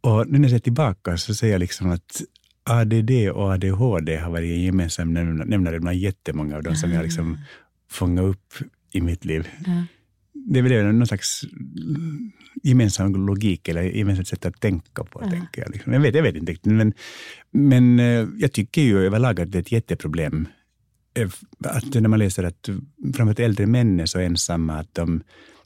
[0.00, 2.22] Och nu när jag ser tillbaka så ser jag liksom att
[2.68, 7.02] ADD och ADHD har varit en gemensam nämna- nämnare bland jättemånga av de som jag
[7.02, 7.38] liksom
[7.90, 8.54] fångat upp
[8.92, 9.48] i mitt liv.
[9.66, 9.84] Ja.
[10.32, 11.44] Det är väl någon slags
[12.62, 15.18] gemensam logik eller gemensamt sätt att tänka på.
[15.18, 15.92] Tänker jag, liksom.
[15.92, 16.92] jag, vet, jag vet inte riktigt, men,
[17.50, 20.48] men eh, jag tycker ju överlag att det är ett jätteproblem
[21.14, 21.28] eh,
[21.64, 22.68] att när man läser att
[23.14, 25.22] framförallt äldre män är så ensamma att, de,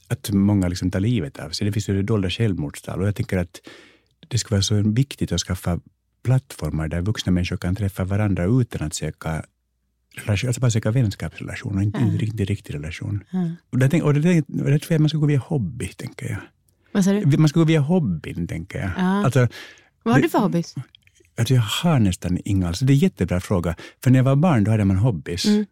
[0.07, 1.65] att många liksom tar livet av sig.
[1.65, 3.61] Det finns ju dolda självmordstal och jag tänker att
[4.27, 5.79] det skulle vara så viktigt att skaffa
[6.23, 9.45] plattformar där vuxna människor kan träffa varandra utan att söka
[10.15, 13.23] relation, alltså bara söka vänskapsrelation och inte en riktig, riktig relation.
[13.69, 16.29] Och, det, tänk- och, det, och det tror jag man ska gå via hobby, tänker
[16.29, 16.37] jag.
[16.91, 17.37] Vad sa du?
[17.37, 18.91] Man ska gå via hobbyn, tänker jag.
[18.97, 19.25] Ja.
[19.25, 19.47] Alltså,
[20.03, 20.75] Vad har du för hobbys?
[21.37, 22.79] Alltså jag har nästan inga alls.
[22.79, 23.75] Det är en jättebra fråga.
[24.03, 25.45] För när jag var barn då hade man hobbys.
[25.45, 25.65] Mm.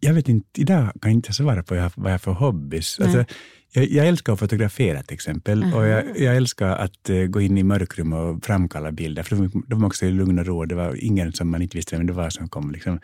[0.00, 3.00] Jag vet inte, idag kan jag inte svara på vad jag har- för hobbys.
[3.00, 3.24] Alltså,
[3.72, 5.64] jag, jag älskar att fotografera till exempel.
[5.74, 9.22] Och jag, jag älskar att eh, gå in i mörkrum och framkalla bilder.
[9.22, 10.64] För var- då var också i lugn och ro.
[10.64, 12.70] Det var ingen som man inte visste vem det var som kom.
[12.70, 13.00] Liksom.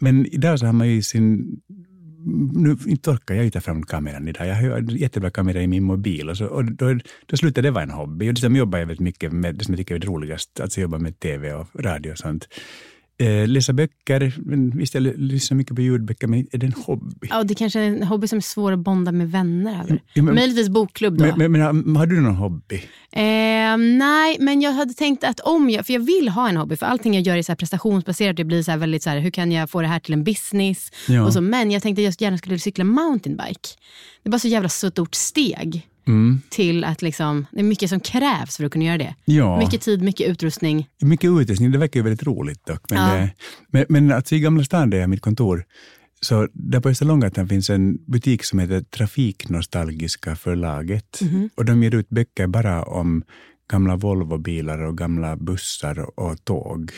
[0.00, 1.60] Men idag så har man ju sin...
[2.54, 4.46] Nu inte orkar jag ju ta fram kameran idag.
[4.46, 7.70] Jag har en jättebra kamera i min mobil och, så, och då, då slutar det
[7.70, 8.28] vara en hobby.
[8.30, 10.80] Och dessutom jobbar jag väldigt mycket med det som jag tycker är det roligast, alltså
[10.80, 12.48] jobba med tv och radio och sånt.
[13.20, 14.34] Eh, läsa böcker,
[14.76, 17.26] visst jag lyssnar mycket på ljudböcker, men är det en hobby?
[17.30, 20.02] Ja, det kanske är en hobby som är svår att bonda med vänner över.
[20.14, 21.36] Ja, men- Möjligtvis bokklubb då.
[21.36, 22.74] Men, men, har du någon hobby?
[23.12, 26.76] Eh, nej, men jag hade tänkt att om jag, för jag vill ha en hobby,
[26.76, 28.36] för allting jag gör är så prestationsbaserat.
[28.36, 30.92] Det blir så väldigt så här, hur kan jag få det här till en business?
[31.08, 31.24] Ja.
[31.24, 33.68] Och så, men jag tänkte att jag gärna skulle cykla mountainbike.
[34.22, 36.40] Det är bara så jävla stort steg Mm.
[36.50, 39.14] till att liksom, det är mycket som krävs för att kunna göra det.
[39.24, 39.58] Ja.
[39.58, 40.88] Mycket tid, mycket utrustning.
[41.02, 42.90] Mycket utrustning, det verkar ju väldigt roligt dock.
[42.90, 43.16] Men, Ja.
[43.18, 43.28] eh,
[43.68, 45.64] men, men alltså i Gamla stan där jag mitt kontor,
[46.20, 51.20] så där på Österlånggatan finns en butik som heter Trafiknostalgiska förlaget.
[51.56, 53.22] Och de ger ut böcker bara om
[53.70, 56.90] gamla Volvobilar och gamla bussar och tåg.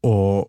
[0.00, 0.48] Och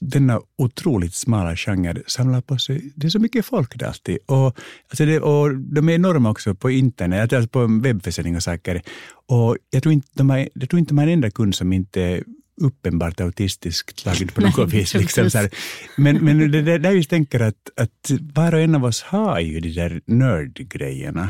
[0.00, 4.18] denna otroligt smala genre samlar på sig, det är så mycket folk där alltid.
[4.26, 8.82] Och, alltså det, och de är enorma också på internet, alltså på webbförsäljning och saker.
[9.26, 11.72] Och jag tror inte de har, jag tror inte de har en enda kund som
[11.72, 12.22] inte är
[12.60, 14.94] uppenbart autistiskt lagd på något Nej, vis.
[14.94, 15.50] Liksom, så här.
[15.96, 19.40] Men, men det, det, där jag tänker att, att var och en av oss har
[19.40, 21.28] ju de där nördgrejerna.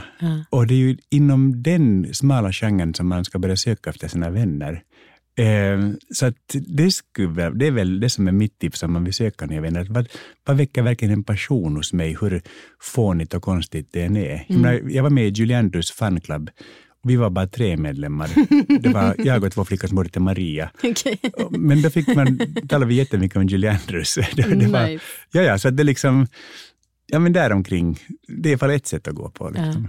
[0.51, 4.31] Och det är ju inom den smala genren som man ska börja söka efter sina
[4.31, 4.83] vänner.
[5.37, 9.05] Eh, så att det, skulle, det är väl det som är mitt tips om man
[9.05, 9.87] vill söka nya vänner.
[9.91, 10.09] Vad,
[10.47, 12.43] vad väcker verkligen en passion hos mig, hur
[12.81, 14.45] fånigt och konstigt det än är.
[14.49, 16.51] Menar, jag var med i Julie Andrews fanclub.
[17.07, 18.31] Vi var bara tre medlemmar.
[18.81, 20.71] Det var jag och två flickor som hette Maria.
[20.83, 21.21] Okej.
[21.51, 24.15] Men då fick man, talade vi jättemycket om Julie Andrews.
[24.37, 25.05] Det, det var, Nice.
[25.33, 26.27] ja, ja, så det liksom,
[27.07, 27.99] ja, men däromkring.
[28.29, 29.51] Det är i alla fall ett sätt att gå på.
[29.51, 29.89] Liksom.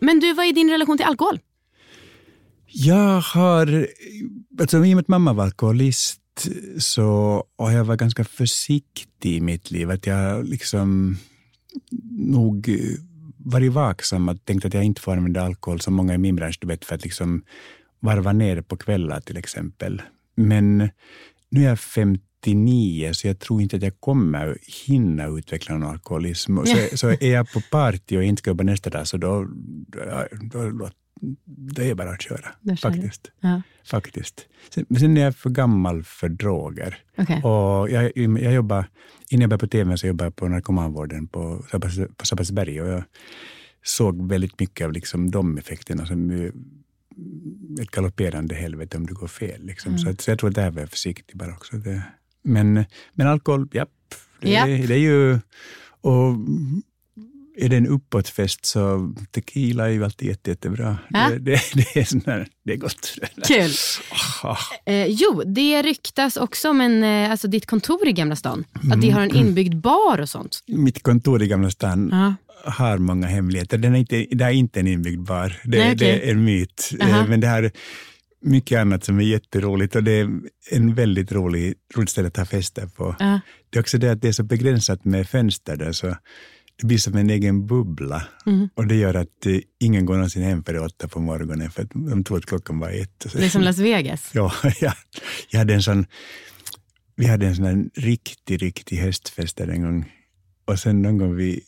[0.00, 1.38] Men du, vad är din relation till alkohol?
[2.72, 3.86] Jag har,
[4.60, 6.20] alltså i och med att mamma var alkoholist
[6.78, 9.90] så har jag varit ganska försiktig i mitt liv.
[9.90, 11.16] Att jag liksom
[12.10, 12.70] nog
[13.36, 16.58] varit vaksam och tänkt att jag inte får använda alkohol som många i min bransch,
[16.60, 17.42] du vet, för att liksom
[18.00, 20.02] varva ner på kvällar till exempel.
[20.34, 20.78] Men
[21.50, 26.58] nu är jag 59 så jag tror inte att jag kommer hinna utveckla någon alkoholism.
[26.64, 29.46] Så, så är jag på party och inte ska jobba nästa dag så då,
[29.88, 30.90] då, då, då
[31.44, 32.76] det är bara att köra.
[32.82, 33.30] Faktiskt.
[33.40, 33.62] Ja.
[33.84, 34.46] faktiskt.
[34.70, 36.98] Sen, men sen är jag för gammal för droger.
[37.18, 37.42] Okej.
[37.42, 38.84] Och jag, jag jobbar,
[39.30, 41.64] innan jag började på TV så jobbade jag på narkomanvården på,
[42.16, 43.02] på Sabbatsberg och jag
[43.84, 46.52] såg väldigt mycket av liksom de effekterna som ju-
[47.80, 49.62] ett galopperande helvete om det går fel.
[49.66, 49.98] Liksom.
[49.98, 51.76] Så, att, så jag tror att där var jag försiktig bara också.
[51.76, 52.02] Det,
[52.42, 53.88] men, men alkohol, japp.
[54.40, 54.66] Det, Japp.
[54.66, 55.38] det är ju...
[56.02, 56.34] Och
[57.58, 60.98] är det en uppåtfest så tequila är ju alltid jätte, jättebra.
[61.10, 61.28] Ja.
[61.30, 63.14] Det, det, det, är sån här, det är gott.
[63.48, 63.70] Kul.
[64.42, 64.56] Ah.
[64.86, 68.64] Eh, jo, det ryktas också om en, eh, alltså ditt kontor i Gamla stan.
[68.92, 69.36] Att det har Mm.
[69.36, 70.58] en inbyggd bar och sånt.
[70.66, 72.34] Mitt kontor i Gamla stan Ja.
[72.72, 73.78] har många hemligheter.
[73.78, 75.60] Den är inte, det är inte en inbyggd bar.
[75.64, 75.96] Det, Nej, okej.
[75.96, 76.90] det är en myt.
[77.00, 77.70] Eh, Men det har
[78.42, 80.30] mycket annat som är jätteroligt och det är
[80.70, 83.16] en väldigt rolig, roligt ställe att ha fester på.
[83.18, 83.40] Ja.
[83.70, 86.16] Det är också det att det är så begränsat med fönster där så
[86.86, 88.22] blir som en egen bubbla.
[88.46, 88.68] Mhm.
[88.74, 91.90] Och det gör att eh, ingen går någonsin hem före åtta på morgonen för att
[91.90, 93.26] de tror att klockan var ett.
[93.32, 94.30] Det är som Las Vegas.
[94.34, 94.92] Ja, jag,
[95.50, 96.06] jag hade en sån,
[97.16, 100.12] vi hade en sån riktig, riktig höstfest där en gång.
[100.64, 101.60] Och sen någon gång vid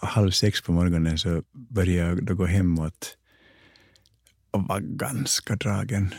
[0.00, 3.16] halv sex på morgonen så började jag då gå hemåt
[4.50, 6.14] och var ganska dragen.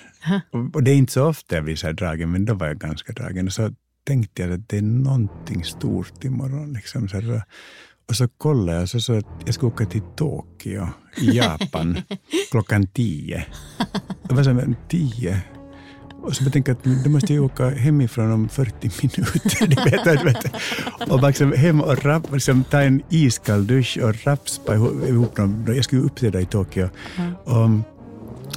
[0.51, 2.67] Och, och det är inte så ofta jag blir så här dragen, men då var
[2.67, 3.47] jag ganska dragen.
[3.47, 6.73] Och så tänkte jag att det är någonting stort imorgon.
[6.73, 7.43] Liksom, så här,
[8.09, 11.97] och så kollade jag så, så att jag skulle åka till Tokyo i Japan
[12.51, 13.45] klockan tio.
[14.29, 15.41] Jag var men tio?
[16.21, 19.67] Och så tänkte jag att då måste jag åka hemifrån om 40 minuter.
[19.67, 20.45] Du vet, du vet.
[21.11, 24.75] Och liksom hem och rapp, liksom, ta en iskall dusch och rapspa
[25.07, 25.65] ihop dem.
[25.67, 26.89] Jag skulle uppträda i Tokyo.
[27.43, 27.69] Och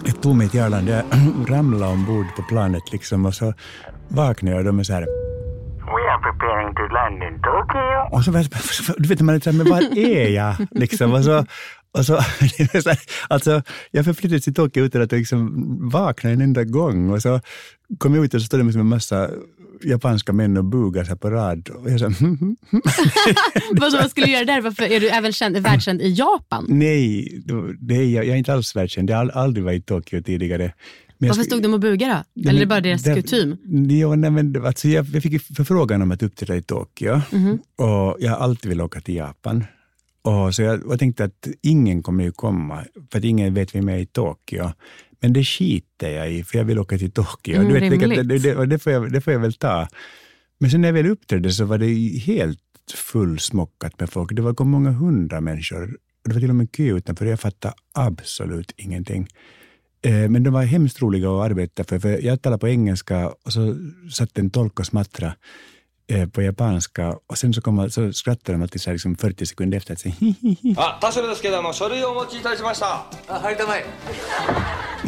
[0.06, 3.54] jag tog mig till Arlanda, jag ramlade ombord på planet liksom, och så
[4.08, 5.31] vaknade jag de är så här
[6.28, 8.16] preparing to land in Tokyo.
[8.16, 10.54] Och så, jag så- du vet, man är så här, men var är jag?
[10.70, 11.46] Liksom, och så,
[11.98, 12.20] och så,
[12.82, 12.90] så
[13.28, 15.50] alltså, jag förflyttades till Tokyo utan att liksom
[15.90, 17.10] vakna en enda gång.
[17.10, 17.40] Och så
[17.98, 19.30] kom jag ut och så stod det med en massa
[19.84, 21.68] japanska män och bugade sig på rad.
[21.68, 22.06] Och jag sa,
[23.72, 24.60] vad, vad skulle du göra där?
[24.60, 26.66] Varför är du även känd, världskänd i Japan?
[26.68, 27.28] nej,
[27.80, 29.10] det är jag, jag är inte alls världskänd.
[29.10, 30.72] Jag har aldrig varit i Tokyo tidigare.
[31.28, 32.22] Varför skulle- stod de och bugade då?
[32.34, 33.56] Nej, Eller är det bara deras där- kutym?
[34.00, 37.58] Ja, nej, men, det- alltså jag, jag fick förfrågan om att uppträda i Tokyo Mhm.
[37.76, 39.64] och jag har alltid velat åka till Japan.
[40.22, 43.88] Och så jag, jag tänkte att ingen kommer ju komma, för att ingen vet vem
[43.88, 44.70] jag är i Tokyo.
[45.20, 47.54] Men det skiter jag i, för jag vill åka till Tokyo.
[47.54, 48.28] Mm, du vet, det, rimligt.
[48.28, 49.88] det, det, det, får jag, det får jag väl ta.
[50.58, 51.86] Men sen när jag väl uppträdde så var det
[52.18, 52.58] helt
[52.94, 54.32] fullsmockat med folk.
[54.32, 55.96] Det var kom många hundra människor.
[56.24, 57.26] Det var till och med kö utanför.
[57.26, 59.28] Jag fattade absolut ingenting.
[60.04, 63.52] Eh, men de var hemskt roliga att arbeta för, för jag talade på engelska och
[63.52, 63.76] så
[64.12, 65.34] satt en tolk och smattrade
[66.10, 69.46] eh, på japanska och sen så, kom, så skrattade de alltid så här, liksom 40
[69.46, 69.96] sekunder efter.
[69.96, 70.08] Så,
[70.76, 70.98] ah,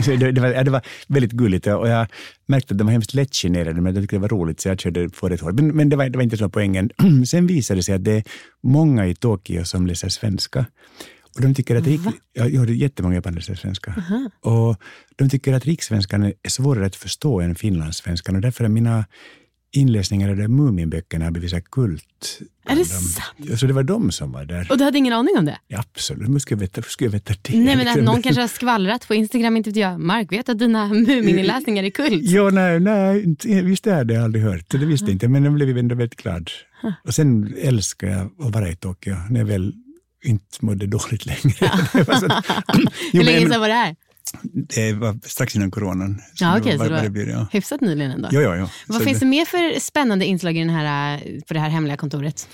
[0.03, 2.07] så det, det, var, det var väldigt gulligt och jag
[2.47, 5.09] märkte att de var hemskt lättgenerade men jag tyckte det var roligt så jag körde
[5.09, 5.55] på rätt hårt.
[5.55, 6.91] Men, men det, var, det var inte så poängen.
[7.31, 8.25] sen visade det sig att det är
[8.63, 10.67] många i Tokyo som läser svenska.
[11.37, 12.01] Och de tycker att rik,
[12.33, 13.95] ja, ja, det är jättemånga japaner läser svenska.
[14.41, 14.77] Och
[15.17, 19.05] de tycker att rikssvenskan är svårare att förstå än finlandssvenskan och därför är mina
[19.73, 22.41] inläsningar av de Muminböckerna har blivit så kult.
[22.67, 22.85] Är det dem.
[22.85, 23.61] sant?
[23.61, 24.67] Så det var de som var där.
[24.71, 25.59] Och du hade ingen aning om det?
[25.69, 27.59] Ja, absolut, hur skulle jag veta, skulle jag veta det?
[27.59, 30.01] Nej men att någon kanske har skvallrat på Instagram, inte vet jag.
[30.01, 32.23] Mark, vet att dina Mumininläsningar är kult?
[32.23, 34.71] Ja, nej, nej, visst är det, jag aldrig hört.
[34.71, 36.51] Det visste jag inte, men jag blev ändå väldigt glad.
[37.05, 39.73] Och sen älskar jag att vara i Tokyo, när jag väl
[40.25, 41.55] inte mådde dåligt längre.
[41.93, 42.05] Det
[43.13, 43.97] Hur länge sedan var det här?
[44.75, 46.21] Det var strax innan coronan.
[46.41, 47.47] Ja, det okej, var, så det det blir, ja.
[47.53, 48.29] hyfsat nyligen ändå.
[48.33, 48.69] Ja, ja, ja.
[48.87, 51.69] Vad Så finns det det, mer för spännande inslag i den här, på det här
[51.69, 52.49] hemliga kontoret?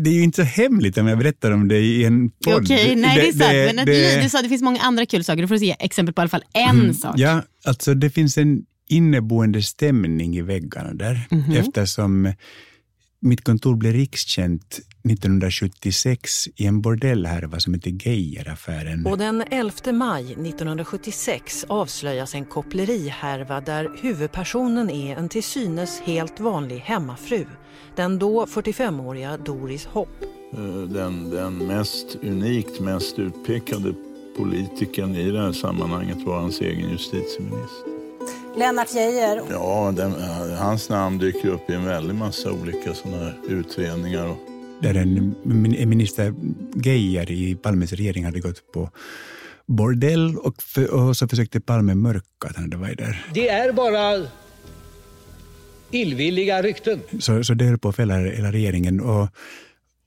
[0.00, 2.62] det är ju inte så hemligt om jag berättar om det i en podd.
[2.64, 3.52] Okej, nej det är sant.
[3.76, 5.42] men att det- du sa att det finns många andra kul saker.
[5.42, 7.14] Då får du ge exempel på i alla fall en sak.
[7.18, 11.52] Ja, alltså det finns en inneboende stämning i väggarna där Mhm.
[11.56, 12.32] eftersom
[13.20, 19.06] mitt kontor blev rikskänt 1976 i en bordellhärva som heter Geijeraffären.
[19.06, 26.40] Och den 11 maj 1976 avslöjas en kopplerihärva där huvudpersonen är en till synes helt
[26.40, 27.46] vanlig hemmafru.
[27.96, 30.22] Den då 45-åriga Doris Hopp.
[30.52, 33.94] Eh, Den, den mest unikt, mest utpekade
[34.36, 37.89] politikern i det här sammanhanget var hans egen justitieminister.
[38.56, 39.40] Lennart Geijer.
[39.50, 40.12] Ja, den,
[40.58, 44.26] hans namn dyker upp i en väldig massa olika sådana här utredningar.
[44.26, 44.36] Och,
[44.82, 46.34] Där en min- en minister
[46.74, 48.90] Geijer i Palmes regering hade gått på
[49.66, 53.26] bordell och, för, och så försökte Palme mörka att han hade varit där.
[53.34, 54.26] Det är bara
[55.90, 57.00] illvilliga rykten.
[57.20, 59.00] Så, så det höll på att fälla hela regeringen.
[59.00, 59.28] Och,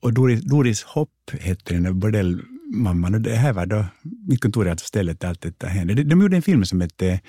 [0.00, 3.14] och Doris, Doris Hopp hette den där bordellmamman.
[3.14, 3.84] Och det här var då,
[4.28, 5.94] mitt kontor är alltså stället där allt detta hände.
[5.94, 7.20] De, de gjorde en film som hette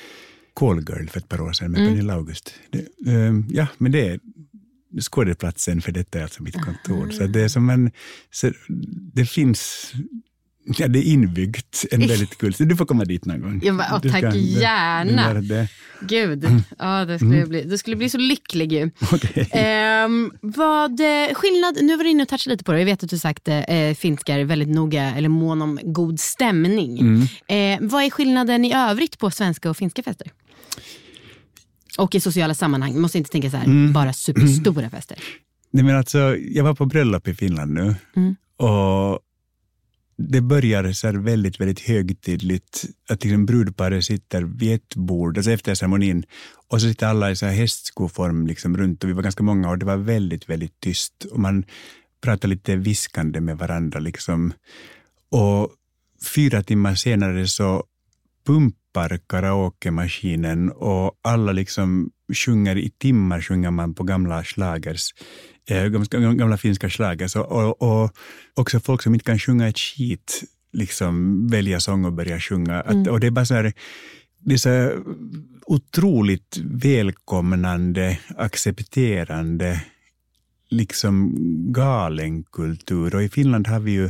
[0.55, 1.91] Call Girl för ett par år sedan med Mm.
[1.93, 2.53] Pernilla August.
[2.69, 4.19] Det, ehm, ja, men det är
[5.01, 7.09] skådesplatsen för detta är alltså mitt kontor.
[7.11, 7.91] Så det är som en,
[8.31, 8.51] så
[9.13, 9.91] det finns,
[10.77, 13.61] ja det är inbyggt en väldigt kul, så du får komma dit någon gång.
[13.63, 15.33] Jag bara, åh, Du tack ska- det- gärna.
[15.33, 15.67] det- det-
[16.01, 16.45] Gud,
[16.79, 17.49] ja, det, skulle Mm.
[17.49, 18.91] bli, det skulle bli så lycklig ju.
[19.13, 19.47] Okej.
[19.51, 23.03] Ehm, vad eh, skillnad, nu var du inne och touchade lite på det, jag vet
[23.03, 26.99] att du sagt eh, eh, finskar är väldigt noga, eller mån om god stämning.
[26.99, 27.21] Mm.
[27.81, 30.31] Eh, vad är skillnaden i övrigt på svenska och finska fester?
[31.97, 33.93] Och i sociala sammanhang, man måste inte tänka så här, Mm.
[33.93, 35.17] bara superstora fester.
[35.71, 38.35] Nej, men alltså, jag var på bröllop i Finland nu Mm.
[38.57, 39.19] och
[40.17, 45.51] det börjar så här väldigt, väldigt högtidligt att liksom brudparet sitter vid ett bord, alltså
[45.51, 46.23] efter ceremonin,
[46.67, 49.69] och så sitter alla i så här hästskoform liksom runt och vi var ganska många
[49.69, 51.63] och det var väldigt, väldigt tyst och man
[52.21, 53.99] pratade lite viskande med varandra.
[53.99, 54.53] Liksom.
[55.31, 55.71] Och
[56.35, 57.83] fyra timmar senare så
[58.45, 58.79] pumpar
[59.27, 65.13] karaokemaskinen och alla liksom sjunger i timmar sjunger man på gamla slagers,
[65.69, 68.11] eh, gamla, finska slagers och, och, och
[68.53, 72.81] också folk som inte kan sjunga ett skit liksom välja sång och börja sjunga.
[72.81, 73.07] Att, Mm.
[73.07, 73.73] och det är bara så här,
[74.39, 74.91] det är så
[75.65, 79.81] otroligt välkomnande, accepterande,
[80.69, 81.33] liksom
[81.73, 83.15] galen kultur.
[83.15, 84.09] Och i Finland har vi ju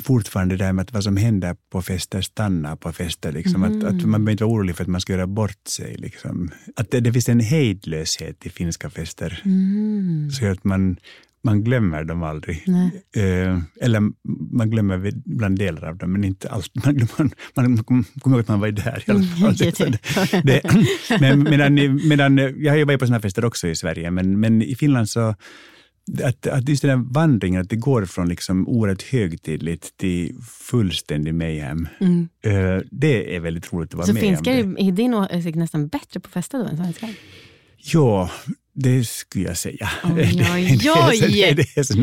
[0.00, 3.32] fortfarande det där med att vad som händer på fester stannar på fester.
[3.32, 3.62] Liksom.
[3.62, 5.94] Att, att man behöver inte vara orolig för att man ska göra bort sig.
[5.94, 6.50] Liksom.
[6.76, 9.42] Att det, det finns en hejdlöshet i finska fester.
[9.44, 10.30] Mm.
[10.30, 10.96] Så att man,
[11.42, 12.64] man glömmer dem aldrig.
[13.16, 14.02] Eh, eller
[14.56, 16.74] man glömmer väl ibland delar av dem, men inte allt.
[16.84, 18.04] Man, man, man kommer
[18.36, 19.54] ihåg att man var där i alla fall.
[19.66, 20.00] Mm, Så det,
[20.44, 20.62] det,
[21.20, 24.74] men, medan, medan, jag har jobbat på sådana fester också i Sverige, men, men i
[24.74, 25.34] Finland så
[26.24, 30.36] att, att just den här vandringen, att det går från liksom oerhört högtidligt till
[30.70, 31.88] fullständig mayhem.
[32.00, 32.28] Mm.
[32.42, 34.74] Eh, det är väldigt roligt att vara Så med finskar om.
[34.74, 34.82] Det.
[34.82, 34.92] är, är
[35.42, 37.10] din nästan bättre på fester då än svenskar?
[37.76, 38.30] Ja,
[38.72, 39.90] det skulle jag säga.
[40.16, 41.94] Det- så-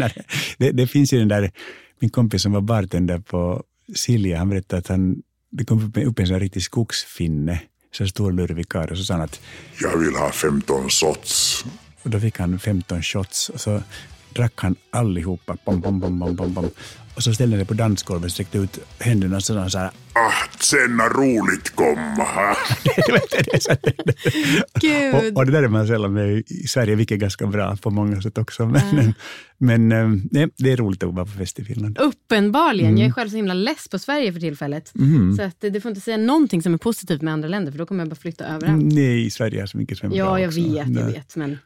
[0.57, 1.51] där, finns ju den där,
[1.99, 3.63] min kompis som var bartender på
[3.95, 7.61] Silja, han berättade att han, det kom upp, en sån här riktig skogsfinne,
[7.91, 9.41] så stor lurvig karl, och så sa han att
[9.81, 11.65] Jag vill ha 15 shots.
[12.03, 13.81] Och då fick han 15 shots och så
[14.33, 15.57] drack han allihopa.
[15.65, 16.69] Bom, bom, bom, bom, bom, bom.
[17.15, 19.91] Och så ställde han sig på dansgolvet och sträckte ut händerna och sa så här.
[20.13, 22.27] Ah, senna roligt komma.
[25.13, 27.89] Och, och det där är man sällan med i Sverige, vilket är ganska bra på
[27.89, 28.65] många sätt också.
[28.65, 29.13] Men,
[29.57, 31.97] men eh, nej, det är roligt att vara på fest i Finland.
[31.97, 32.89] Uppenbarligen.
[32.89, 33.01] Mm.
[33.01, 34.95] Jag är själv så himla less på Sverige för tillfället.
[34.95, 35.35] Mm.
[35.35, 37.85] Så att, du får inte säga någonting som är positivt med andra länder för då
[37.85, 38.83] kommer jag bara flytta överallt.
[38.93, 40.61] Nej, Sverige är så mycket som är Ja, bra jag också.
[40.61, 41.35] vet, jag vet.
[41.35, 41.57] Men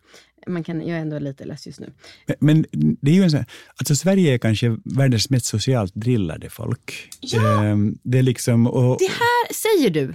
[0.48, 1.94] man kan, jag är ändå lite less just nu.
[2.28, 2.66] Men, men
[3.02, 7.10] det är ju en sån, alltså Sverige är kanske världens mest socialt drillade folk.
[7.36, 10.10] Ehm, det är liksom, och, Det här säger du.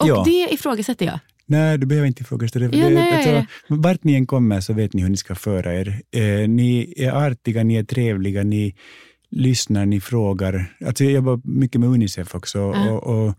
[0.00, 0.22] Och Ja.
[0.26, 1.18] det ifrågasätter jag.
[1.46, 2.78] Nej, du behöver inte ifrågasätta det.
[2.78, 3.46] Ja, det nej, alltså, ja.
[3.68, 6.00] Vart ni än kommer så vet ni hur ni ska föra er.
[6.10, 8.74] Eh, ni är artiga, ni är trevliga, ni
[9.30, 10.76] lyssnar, ni frågar.
[10.86, 12.58] Alltså, jag jobbar mycket med Unicef också.
[12.58, 12.90] Ja.
[12.90, 13.34] Och, och,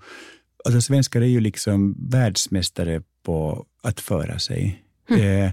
[0.66, 4.84] alltså, svenskar är ju liksom världsmästare på att föra sig.
[5.10, 5.22] Hm.
[5.22, 5.52] Eh,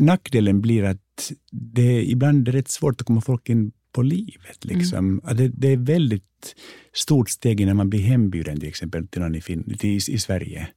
[0.00, 4.64] nackdelen blir att det ibland är rätt svårt att komma folk in på livet.
[4.64, 5.20] Liksom.
[5.24, 6.54] Att det, det är väldigt
[6.94, 10.68] stort steg innan man blir hembjuden till exempel till någon i, fin- till, i Sverige.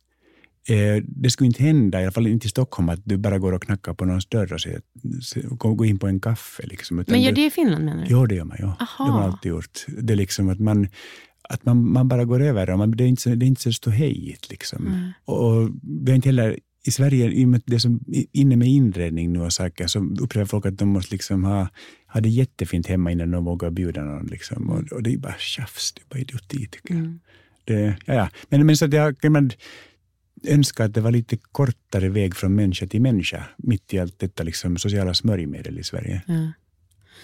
[0.69, 3.51] Eh, det skulle inte hända, i alla fall inte i Stockholm, att du bara går
[3.53, 4.81] och knackar på någons dörr och säger,
[5.21, 6.63] se- gå gå in på en kaffe.
[6.67, 6.99] Liksom.
[6.99, 8.11] Utan Men gör det i Finland menar du?
[8.11, 8.57] Ja, det gör man.
[8.59, 8.65] Ja.
[8.79, 9.05] Aha.
[9.05, 9.85] Det har man alltid gjort.
[9.87, 10.87] Det är liksom att man,
[11.49, 13.61] att man, man bara går över och man, det, är inte så, det är inte
[13.61, 14.49] så ståhejigt.
[14.49, 14.87] Liksom.
[14.87, 15.11] Mm.
[15.25, 15.69] Och
[16.05, 17.99] vi har inte heller, i Sverige, i och med det som
[18.31, 21.67] inne med inredning nu och saker, så upplever folk att de måste liksom ha,
[22.07, 24.27] ha det jättefint hemma innan de vågar bjuda någon.
[24.27, 24.69] Liksom.
[24.69, 26.99] Och, och det är bara tjafs, det är bara idioti tycker jag.
[26.99, 27.19] Mm.
[27.65, 28.29] Det, ja, ja.
[28.49, 29.51] Men, men så att jag, men,
[30.47, 34.43] önskar att det var lite kortare väg från människa till människa, mitt i allt detta
[34.43, 36.21] liksom, sociala smörjmedel i Sverige.
[36.27, 36.51] Ja,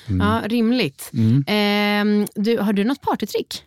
[0.10, 0.28] Mm.
[0.28, 1.12] ja rimligt.
[1.14, 1.44] Mm.
[1.48, 3.64] Ehm, du, har du något partytrick?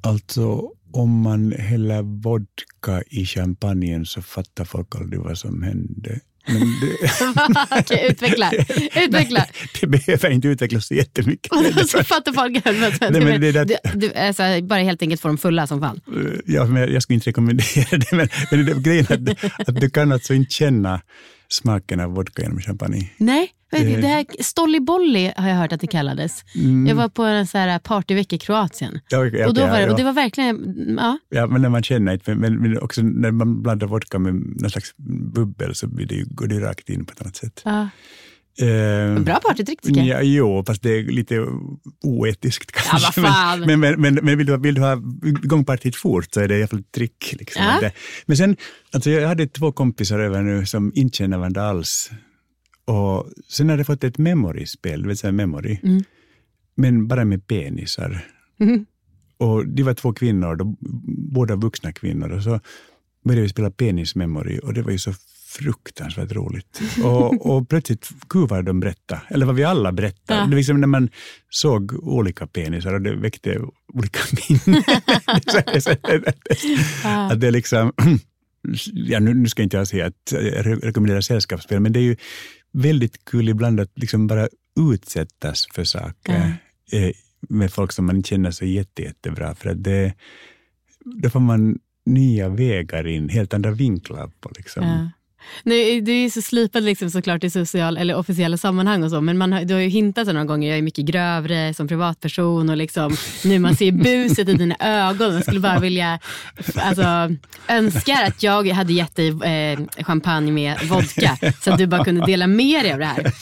[0.00, 6.20] Alltså, om man häller vodka i champagnen så fattar folk aldrig vad som hände.
[7.80, 8.52] Okej, utveckla.
[8.96, 9.46] utveckla.
[9.80, 11.52] det behöver inte utvecklas så jättemycket.
[11.88, 12.64] så fattar folk
[13.00, 16.00] Nej, men det du, alltså, Bara helt enkelt få dem fulla som fan.
[16.46, 19.90] Ja, men jag skulle inte rekommendera det, men, men det, grejen är att, att du
[19.90, 21.00] kan alltså inte känna
[21.48, 23.10] smaken av vodka genom champagne.
[23.16, 24.00] Nej, Eh.
[24.00, 26.44] det här Stollibolli har jag hört att det kallades.
[26.54, 26.86] Mm.
[26.86, 29.00] Jag var på en så här partyvecka i Kroatien.
[29.08, 31.68] Ja, okej, och, då var det, ja, och det var verkligen, ja, Ja, men när
[31.68, 34.94] man känner inte, men, men också när man blandar vodka med någon slags
[35.34, 37.62] bubbel så blir det, går det rakt in på ett annat sätt.
[37.64, 37.88] ja.
[38.60, 40.08] Eh, Bra partytrick tycker jag.
[40.18, 41.46] Ja, jo, fast det är lite
[42.04, 43.20] oetiskt kanske.
[43.20, 43.60] fan.
[43.60, 45.02] Men, men, men, men vill, du, vill du ha
[45.44, 47.34] igång partiet fort så är det i alla fall ett trick.
[47.38, 47.62] Liksom.
[47.64, 47.78] Ja.
[47.80, 47.92] Det-
[48.26, 48.56] Men sen,
[48.92, 52.10] alltså jag hade två kompisar över nu som inte känner varandra alls.
[52.84, 56.02] Och sen har de fått ett memory-spel, du vet här memory, Mm.
[56.76, 58.24] men bara med penisar.
[58.58, 58.86] Mhm.
[59.38, 60.76] Och de var två kvinnor, då,
[61.32, 62.30] båda vuxna kvinnor.
[62.30, 62.60] Och så
[63.24, 65.12] började vi spela penismemory och det var ju så
[65.58, 66.80] fruktansvärt roligt.
[67.04, 70.40] Och, och plötsligt, gud vad de berättade, eller vad vi alla berättade.
[70.40, 70.46] Ja.
[70.46, 71.08] Det liksom när man
[71.50, 73.60] såg olika penisar och det väckte
[73.94, 74.82] olika minnen.
[77.30, 77.92] Att det liksom,
[78.92, 82.04] ja, nu, nu ska inte jag säga att jag re- rekommenderar sällskapsspel, men det är
[82.04, 82.16] ju
[82.72, 84.48] väldigt kul ibland att liksom bara
[84.92, 86.54] utsättas för saker
[86.92, 87.10] eh,
[87.48, 89.54] med folk som man känner så jätte, jättebra.
[89.54, 90.14] För att det,
[91.04, 95.10] då får man nya vägar in, helt andra vinklar på liksom.
[95.62, 99.20] Nej, du är ju så slipad liksom såklart i social eller officiella sammanhang och så,
[99.20, 102.70] men man har, du har ju hintat några gånger, jag är mycket grövre som privatperson
[102.70, 105.34] och liksom, nu man ser buset i dina ögon.
[105.34, 106.18] Jag skulle bara vilja,
[106.74, 107.34] alltså,
[107.68, 112.26] önskar att jag hade gett dig eh, champagne med vodka så att du bara kunde
[112.26, 113.32] dela med dig av det här.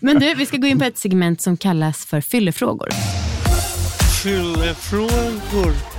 [0.00, 2.88] Men du, vi ska gå in på ett segment som kallas för fyllefrågor.
[4.22, 5.93] Fyllefrågor.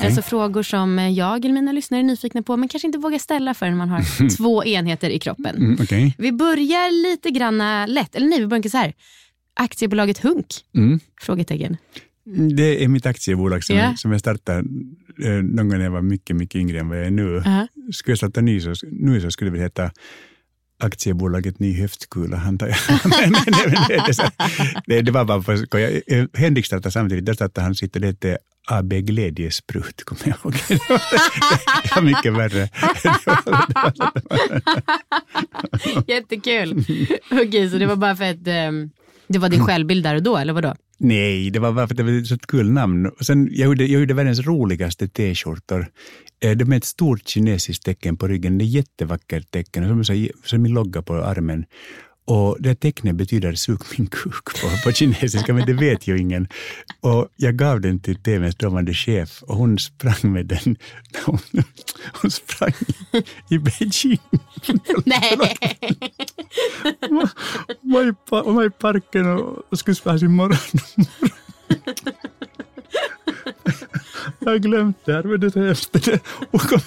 [0.00, 0.06] Okej.
[0.06, 3.54] Alltså frågor som jag eller mina lyssnare är nyfikna på men kanske inte vågar ställa
[3.54, 5.56] förrän man har två enheter i kroppen.
[5.56, 6.14] Mm, okej.
[6.18, 8.92] Vi börjar lite granna lätt, eller nej vi börjar så här.
[9.54, 10.46] Aktiebolaget Hunk?
[10.76, 11.00] Mm.
[11.20, 11.76] Frågetecken.
[12.56, 13.94] Det är mitt aktiebolag som, Ja.
[13.96, 14.58] som jag startade
[15.24, 17.42] eh, någon gång när jag var mycket, mycket yngre än vad jag är nu.
[17.44, 17.66] Ja.
[17.92, 19.90] Skulle jag starta ny så, nu så skulle det heta
[20.80, 24.30] Aktiebolaget Ny Höftkula, antar jag.
[24.86, 26.02] det, det, var bara för skoj.
[26.06, 30.36] Eh, Henrik startade samtidigt, där startade han sitt och det hette AB Glädjesprut, kommer jag
[30.44, 30.52] ihåg.
[30.68, 31.00] Det var,
[31.82, 32.68] det var mycket värre.
[36.06, 36.84] Jättekul.
[37.30, 38.90] Okej, så det var bara för att ehm,
[39.26, 40.74] det var din självbild där och då, eller vadå?
[41.02, 43.06] Nej, det var bara för att det var ett så kul namn.
[43.06, 45.86] Och sen, jag, gjorde, jag gjorde världens roligaste t-skjortor.
[46.40, 48.58] Eh, de Det med ett stort kinesiskt tecken på ryggen.
[48.58, 51.64] Det är ett jättevackert tecken, som, som min logga på armen.
[52.30, 56.48] Och det tecknet betyder sug min kuk på, på kinesiska, men det vet ju ingen.
[57.00, 60.76] Och jag gav den till TVns dåvarande chef och hon sprang med den.
[61.24, 61.38] Hon,
[62.22, 62.72] hon sprang
[63.50, 64.18] i Beijing.
[65.04, 65.38] Nej.
[68.30, 70.58] Hon var i, parken och, skulle spela sin morgon.
[74.38, 76.08] Jag har glömt det här, men det är hemskt.
[76.50, 76.80] Hon, kom,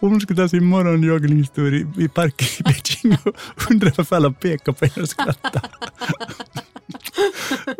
[0.00, 4.78] hon skulle ta sin morgonjoggningstur i, i parken i Beijing och undrade varför alla pekade
[4.78, 5.68] på henne och skrattade.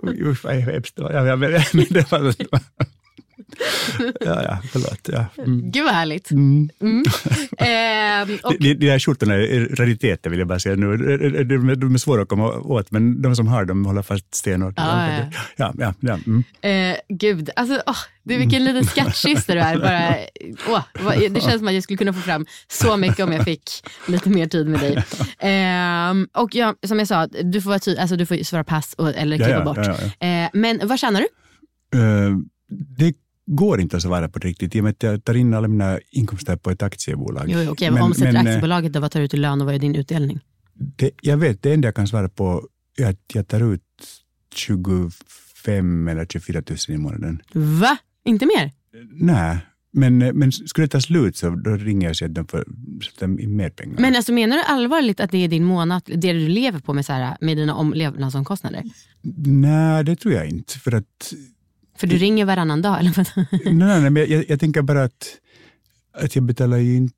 [0.07, 1.13] Usch vad hemskt det var.
[1.13, 2.35] Jag, jag, men, men det var...
[4.21, 5.09] Ja, ja, förlåt.
[5.13, 5.27] Ja.
[5.39, 5.71] Mm.
[5.71, 6.31] Gud vad härligt.
[6.31, 6.69] Mm.
[6.81, 7.03] Mm.
[8.43, 10.97] Och, De, de här skjortorna är rariteter vill jag bara säga nu.
[11.45, 14.75] De, de är svåra att komma åt, men de som har dem håller fast stenhårt.
[14.77, 15.25] Ja, ja.
[15.57, 16.19] ja, ja, ja.
[16.27, 16.45] Mm.
[16.93, 17.83] eh, gud, alltså,
[18.23, 19.79] det är vilken liten skattkista du är.
[19.79, 20.15] Bara,
[21.05, 23.63] vad- det känns som att jag skulle kunna få fram så mycket om jag fick
[24.09, 25.05] lite mer tid med dig.
[25.39, 28.95] Ehm, och ja, som jag sa, du får, vara ty- alltså, du får svara pass
[28.99, 29.77] och, eller klippa ja, bort.
[29.77, 30.27] ja, ja.
[30.27, 31.27] Eh, men vad tjänar du?
[31.99, 32.31] Eh,
[32.99, 33.13] det
[33.47, 35.99] går inte att svara på riktigt i och med att jag tar in alla mina
[36.11, 37.45] inkomster på ett aktiebolag.
[37.49, 39.67] Jo, okej, Men- omsätter men, eh, aktiebolaget då, vad tar du ut i lön och
[39.67, 40.41] vad är din utdelning?
[40.75, 42.69] Det, jag vet, det enda jag kan svara på
[42.99, 43.83] är att jag tar ut
[44.55, 47.43] 25 eller 24 000 i månaden.
[47.53, 47.99] Va?
[48.25, 48.73] Inte mer?
[49.13, 49.59] Nej,
[49.93, 52.65] men, men skulle det ta slut så då ringer jag och säger att de får
[53.05, 54.01] sätta in mer pengar.
[54.01, 57.07] Men alltså, menar du allvarligt att det är din månad, det du lever på med,
[57.07, 58.83] så här, med dina om, levnadsomkostnader?
[59.47, 60.79] Nej, det tror jag inte.
[60.79, 61.33] För att
[61.99, 63.01] För du ringer varannan dag?
[63.01, 65.27] Eller nej, nej, nej, men jag, jag tänker bara att,
[66.13, 67.15] att jag betalar ju inte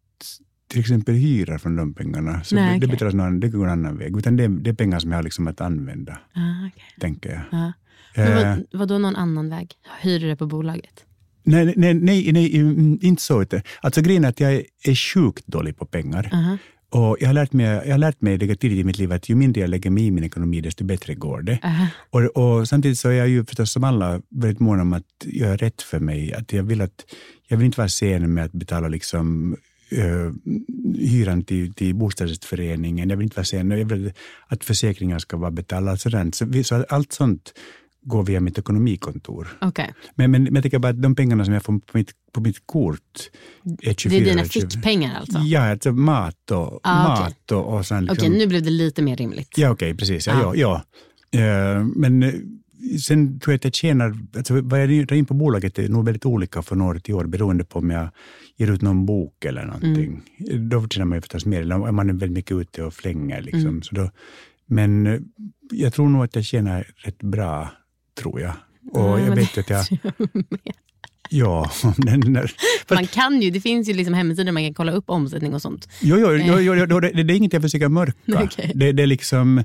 [0.70, 2.45] till exempel hyra från de pengarna.
[2.45, 2.89] Så Nej, det, okej.
[2.89, 4.16] betalas någon, det går en annan väg.
[4.16, 6.85] Utan det, det är pengar som jag har liksom att använda, Ah, okej.
[7.01, 7.43] tänker jag.
[7.51, 7.72] Ja.
[8.16, 9.72] Men Eh, vad, vad då någon annan väg?
[10.01, 11.05] Hyr du det på bolaget?
[11.43, 13.45] Nej, nej, nej, nej mm, inte så.
[13.81, 14.53] Alltså grejen är att jag
[14.85, 16.31] är, sjukt dålig på pengar.
[16.33, 16.59] Aha.
[16.91, 19.28] Och jag har lärt mig, jag har lärt mig det tidigt i mitt liv att
[19.28, 21.59] ju mindre jag lägger mig i min ekonomi, desto bättre går det.
[21.62, 21.86] Aha.
[22.11, 25.57] Och, och samtidigt så är jag ju förstås som alla väldigt mån om att göra
[25.57, 26.34] rätt för mig.
[26.34, 27.05] Att jag, vill att,
[27.49, 29.57] jag vill inte vara sen med att betala liksom,
[29.99, 30.32] uh,
[30.99, 33.11] hyran till, till bostadsrättsföreningen.
[33.11, 33.70] Jag vill inte vara sen.
[33.70, 34.12] Jag vill
[34.47, 35.97] att försäkringar ska vara betalda.
[35.97, 36.34] Sådant.
[36.34, 37.53] Så, vi- så allt sånt
[38.09, 39.48] går via mitt ekonomikontor.
[39.61, 39.94] Okej.
[40.14, 42.40] Men, men, men jag tänker bara att de pengarna som jag får på mitt, på
[42.40, 43.30] mitt kort
[43.82, 44.61] är 24 Det är dina eller 20.
[44.61, 45.38] fickpengar alltså?
[45.38, 48.11] Ja, alltså mat och, Ah, mat och, och sånt.
[48.11, 49.59] Okej, nu blev det lite mer rimligt.
[49.59, 50.26] Ja, okej, precis.
[50.26, 50.52] Ja, Ja.
[50.54, 50.82] ja.
[51.30, 51.40] ja.
[51.40, 52.32] Eh, men eh,
[53.06, 56.04] sen tror jag att jag tjänar, alltså vad jag drar in på bolaget är nog
[56.04, 58.09] väldigt olika från år till år beroende på om jag
[58.56, 60.22] ger ut någon bok eller någonting.
[60.70, 63.42] Då tjänar man ju förstås mer, eller om man är väldigt mycket ute och flänger.
[63.42, 63.61] Liksom.
[63.61, 63.82] Mm.
[63.82, 64.11] Så då,
[64.66, 65.20] men eh,
[65.70, 67.68] jag tror nog att jag tjänar rätt bra,
[68.19, 68.53] tror jag.
[68.93, 69.87] Och Ja, jag vet att jag...
[71.31, 72.49] Ja, den,
[72.91, 75.89] Man kan ju, det finns ju liksom hemsidor man kan kolla upp omsättning och sånt.
[76.01, 78.12] Jo, jo, jo, jo, jo det, det är inget jag försöker mörka.
[78.45, 78.73] Okej.
[78.75, 79.64] Det, det är liksom, eh,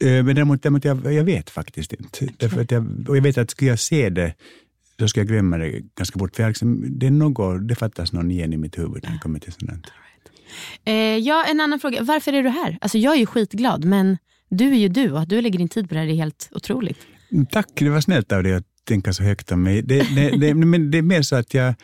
[0.00, 2.28] men däremot, däremot jag, jag vet faktiskt inte.
[2.36, 4.34] Därför att jag, och jag vet att skulle jag se det,
[4.96, 6.36] då ska jag glömma det ganska bort.
[6.36, 9.18] För jag liksom, det, är något, det fattas någon igen i mitt huvud när det
[9.18, 9.86] kommer till sånt.
[10.84, 12.02] Eh, ja, en annan fråga.
[12.02, 12.78] Varför är du här?
[12.80, 15.68] Alltså jag är ju skitglad, men du är ju du och att du lägger din
[15.68, 16.98] tid på det här är helt otroligt.
[17.50, 19.82] Tack, det var snällt av dig att tänka så högt om mig.
[19.82, 21.74] Det, det, det, men det är mer så att jag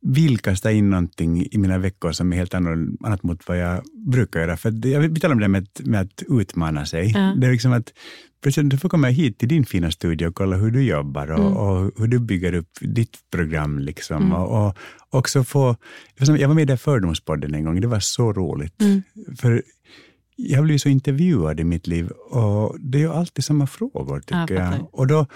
[0.00, 4.40] vill kasta in någonting i mina veckor som är helt annat mot vad jag brukar
[4.40, 4.56] göra.
[4.56, 7.12] För jag vi talar om det med att, med att utmana sig.
[7.14, 7.34] Ja.
[7.36, 7.92] Det är liksom att
[8.42, 11.38] plötsligt, du får komma hit till din fina studio och kolla hur du jobbar och,
[11.38, 11.56] Mm.
[11.56, 13.78] och hur du bygger upp ditt program.
[13.78, 14.16] Liksom.
[14.16, 14.32] Mm.
[14.32, 14.76] Och, och
[15.10, 15.76] också få,
[16.18, 18.82] jag var med i den Fördomspodden en gång, det var så roligt.
[18.82, 19.02] Mm.
[19.36, 19.62] För
[20.40, 24.54] jag blir så intervjuad i mitt liv och det är ju alltid samma frågor tycker
[24.54, 24.88] jag jag.
[24.94, 25.26] Och då,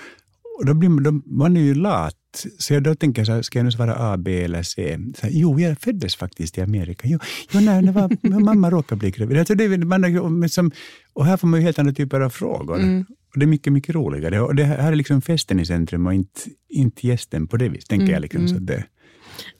[0.58, 2.16] och då blir man, då, man är ju lat.
[2.58, 4.98] Så jag då tänker så här, ska jag nu svara A, B eller C?
[5.16, 7.08] Så här, jo, jag föddes faktiskt i Amerika.
[7.08, 7.18] Jo,
[7.52, 9.38] jo när, när var, mamma råkade bli gravid.
[9.38, 10.70] Alltså det, man, är- men som,
[11.12, 12.78] och här får man ju helt andra typer av frågor.
[12.80, 13.04] Mm.
[13.32, 14.40] Och det är mycket, mycket roligare.
[14.40, 17.88] Och det här är liksom festen i centrum och inte, inte gästen på det viset,
[17.88, 18.22] tänker Mm, jag.
[18.22, 18.54] Liksom, mm.
[18.54, 18.84] så det,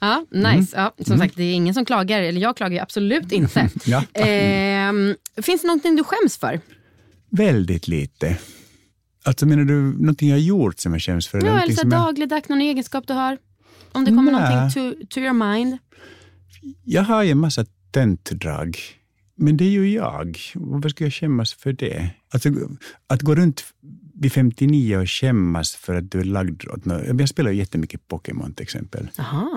[0.01, 0.47] Ja, nice.
[0.49, 0.67] Mm.
[0.73, 1.19] Ja, som Mm.
[1.27, 3.71] sagt, det är ingen som klagar, eller jag klagar absolut inte.
[3.85, 6.61] ja, Ehm, finns det någonting du skäms för?
[7.31, 8.39] väldigt lite.
[9.25, 11.45] Alltså menar du någonting jag har gjort som jag skäms för?
[11.47, 13.39] Ja, eller så jag- dagligdags, någon egenskap du har?
[13.93, 14.41] Om det kommer Nej.
[14.55, 15.79] någonting to, to your mind?
[16.85, 18.79] Jag har ju en massa töntdrag,
[19.37, 20.39] men det är ju jag.
[20.55, 22.11] Varför ska jag skämmas för det?
[22.35, 22.49] Alltså,
[23.07, 23.65] att gå runt
[24.23, 27.21] vid 59 och skämmas för att du är lagd åt något.
[27.21, 29.09] Jag spelar ju jättemycket Pokémon till exempel.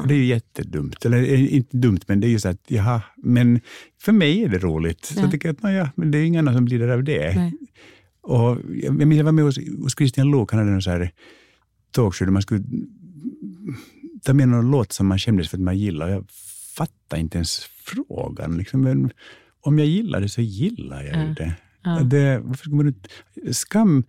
[0.08, 1.06] Det är ju jättedumt.
[1.06, 3.60] Eller eh, inte dumt, men det är ju så att, jaha, men
[4.02, 5.06] för mig är det roligt.
[5.06, 5.22] Så Ja.
[5.22, 7.36] jag tycker att, naja, men det är ingen annan som lider av det.
[7.36, 7.54] Nej.
[8.22, 10.92] Och jag, jag minns jag var med hos, hos Christian Luuk, han hade en så
[10.92, 11.12] här
[11.92, 12.64] talkshow där man skulle
[14.24, 16.10] ta med någon låt som man kändes för att man gillar.
[16.10, 16.26] Jag
[16.76, 18.58] fattar inte ens frågan.
[18.58, 18.82] Liksom.
[18.82, 19.12] Men
[19.62, 21.36] om jag gillar det så gillar jag Ja.
[21.38, 21.54] det.
[21.84, 22.00] Ja.
[22.04, 23.08] det varför ska man ut,
[23.56, 24.04] skam,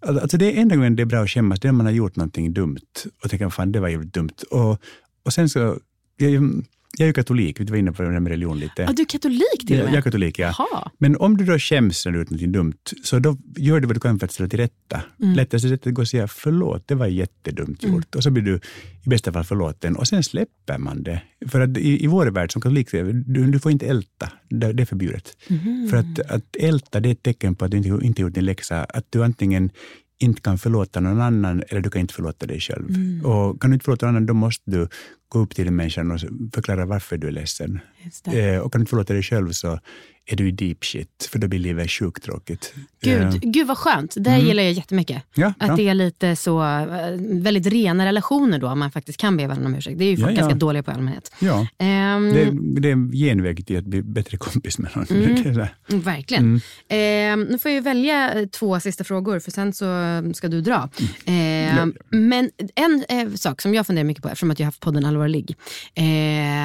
[0.00, 1.86] Alltså, alltså det är enda gången det är bra att skämmas, det är när man
[1.86, 2.86] har gjort någonting dumt
[3.22, 4.36] och tänker fan det var ju dumt.
[4.50, 4.78] Och,
[5.24, 5.78] och sen så,
[6.16, 6.64] jag,
[6.98, 8.82] jag är ju katolik, vi var inne på det här med religion lite.
[8.82, 9.92] Ja, du är katolik till och med?
[9.92, 10.54] jag är katolik, ja.
[10.58, 10.90] Jaha.
[10.98, 13.96] Men om du då skäms när du gjort något dumt, så då gör du vad
[13.96, 15.02] du kan för att ställa till rätta.
[15.22, 15.34] Mm.
[15.34, 17.94] Lättaste sättet går att säga förlåt, det var jättedumt Mm.
[17.96, 18.14] gjort.
[18.14, 18.60] Och så blir du
[19.04, 19.96] i bästa fall förlåten.
[19.96, 21.22] Och sen släpper man det.
[21.48, 24.32] För att i, i vår värld som katolik, du, du får inte älta.
[24.48, 25.36] Det, det är förbjudet.
[25.48, 25.88] Mhm.
[25.90, 28.44] För att, att älta det är ett tecken på att du inte, inte gjort din
[28.44, 28.84] läxa.
[28.84, 29.70] Att du antingen
[30.18, 32.88] inte kan förlåta någon annan eller du kan inte förlåta dig själv.
[32.88, 33.26] Mm.
[33.26, 34.88] Och kan du inte förlåta någon annan, då måste du
[35.28, 36.20] gå upp till den människan och
[36.54, 37.80] förklara varför du är ledsen.
[38.26, 39.80] Eh, och kan du inte förlåta dig själv så
[40.28, 42.74] är du i deep shit, för då blir livet sjukt tråkigt.
[43.02, 44.14] Gud, Eh, gud vad skönt.
[44.16, 44.48] Det här Mm.
[44.48, 45.22] gillar jag jättemycket.
[45.34, 45.76] Ja, att bra.
[45.76, 46.86] det är lite så, eh,
[47.20, 49.98] väldigt rena relationer då, man faktiskt kan be varandra om ursäkt.
[49.98, 50.40] Det är ju folk Ja, ja.
[50.40, 51.32] ganska dåliga på i allmänhet.
[51.38, 55.06] Ja, Ehm, det, det är en genväg till att bli bättre kompis med någon.
[55.10, 55.36] Mm.
[55.88, 56.60] Mm, Verkligen.
[56.88, 57.42] Mm.
[57.44, 59.86] Eh, nu får jag välja eh, två sista frågor för sen så
[60.34, 60.88] ska du dra.
[61.24, 61.86] Ja.
[62.10, 65.56] Men en sak som jag funderar mycket på eftersom att jag har haft podden Allvarlig.
[65.94, 66.04] Eh,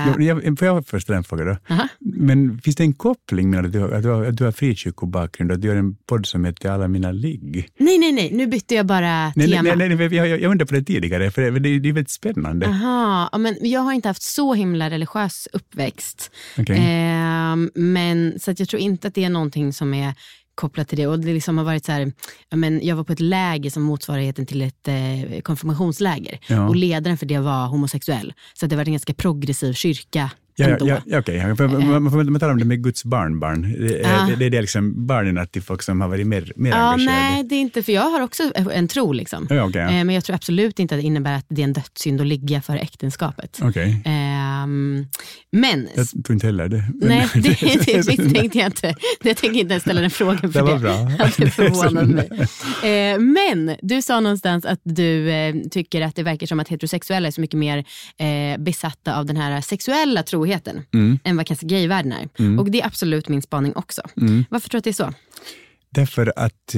[0.08, 1.58] Ja, jag, får jag först en fråga då?
[1.70, 1.88] Aha.
[2.00, 5.52] Men finns det en koppling att du har, att du har, att du har frikyrkobakgrund
[5.52, 7.70] och du gör en podd som heter Alla mina ligg?
[7.78, 9.62] Nej, nej, nej, nu bytte jag bara Nej, tema.
[9.62, 11.94] nej, nej, nej, jag, jag, jag undrade på det tidigare, för det, det, det är
[11.94, 12.68] väldigt spännande.
[12.68, 16.32] Aha, men jag har inte haft så himla religiös uppväxt.
[16.58, 16.78] Okej.
[16.80, 20.14] Ehm, men, så att jag tror inte att det är någonting som är
[20.56, 21.08] kopplat till det.
[21.08, 22.12] Och det liksom har varit så här,
[22.50, 26.40] ja, men jag var på ett läger som motsvarigheten till ett eh, konfirmationsläger.
[26.48, 26.68] Ja.
[26.68, 28.34] Och ledaren för det var homosexuell.
[28.54, 31.36] Så det var en ganska progressiv kyrka Ja, ja, ja, okej.
[31.36, 33.62] Ja, för Man, man, man talar om det med Guds barnbarn.
[33.62, 34.26] Det, Ja.
[34.30, 37.20] det, det, det är liksom barnen till folk som har varit mer, mer Ja, engagerade.
[37.22, 39.12] nej, det är inte, för jag har också en tro.
[39.14, 39.48] Liksom.
[39.50, 39.80] Ja, ja.
[39.80, 42.28] Eh, Men jag tror absolut inte att det innebär att det är en dödssynd att
[42.28, 43.60] ligga för äktenskapet.
[43.64, 44.02] Okej.
[44.64, 45.06] Ehm,
[45.52, 45.88] men...
[45.96, 46.84] Jag tror inte heller det.
[47.02, 48.96] Nej, det, det misstänkte jag inte.
[49.24, 50.80] Jag tänker inte ens ställa den frågan för Det var det.
[50.80, 50.94] bra.
[51.26, 52.30] Att det förvånade mig.
[52.92, 57.28] Eh, men du sa någonstans att du eh, tycker att det verkar som att heterosexuella
[57.28, 57.78] är så mycket mer
[58.18, 61.20] eh, besatta av den här sexuella troheten Mm.
[61.24, 62.30] än vad kanske gayvärlden är.
[62.40, 62.60] Mm.
[62.60, 64.02] Och det är absolut min spaning också.
[64.22, 64.46] Mm.
[64.50, 65.14] Varför tror du att det är så?
[65.94, 66.76] Därför att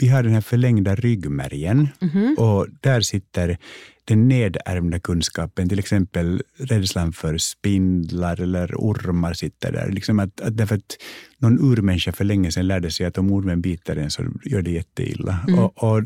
[0.00, 2.34] vi har den här förlängda ryggmärgen Mhm.
[2.38, 3.58] och där sitter
[4.04, 9.88] den nedärvda kunskapen, till exempel rädslan för spindlar eller ormar sitter där.
[9.90, 10.96] Liksom att, att därför att
[11.38, 14.70] någon urmänniska för länge sedan lärde sig att om ormen biter en så gör det
[14.70, 15.38] jätteilla.
[15.48, 15.58] Mm.
[15.58, 16.02] Och, och,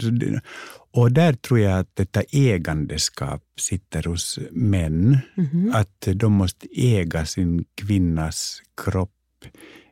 [0.91, 5.19] och där tror jag att detta ägandeskap sitter hos män.
[5.35, 5.73] Mhm.
[5.75, 9.11] Att de måste äga sin kvinnas kropp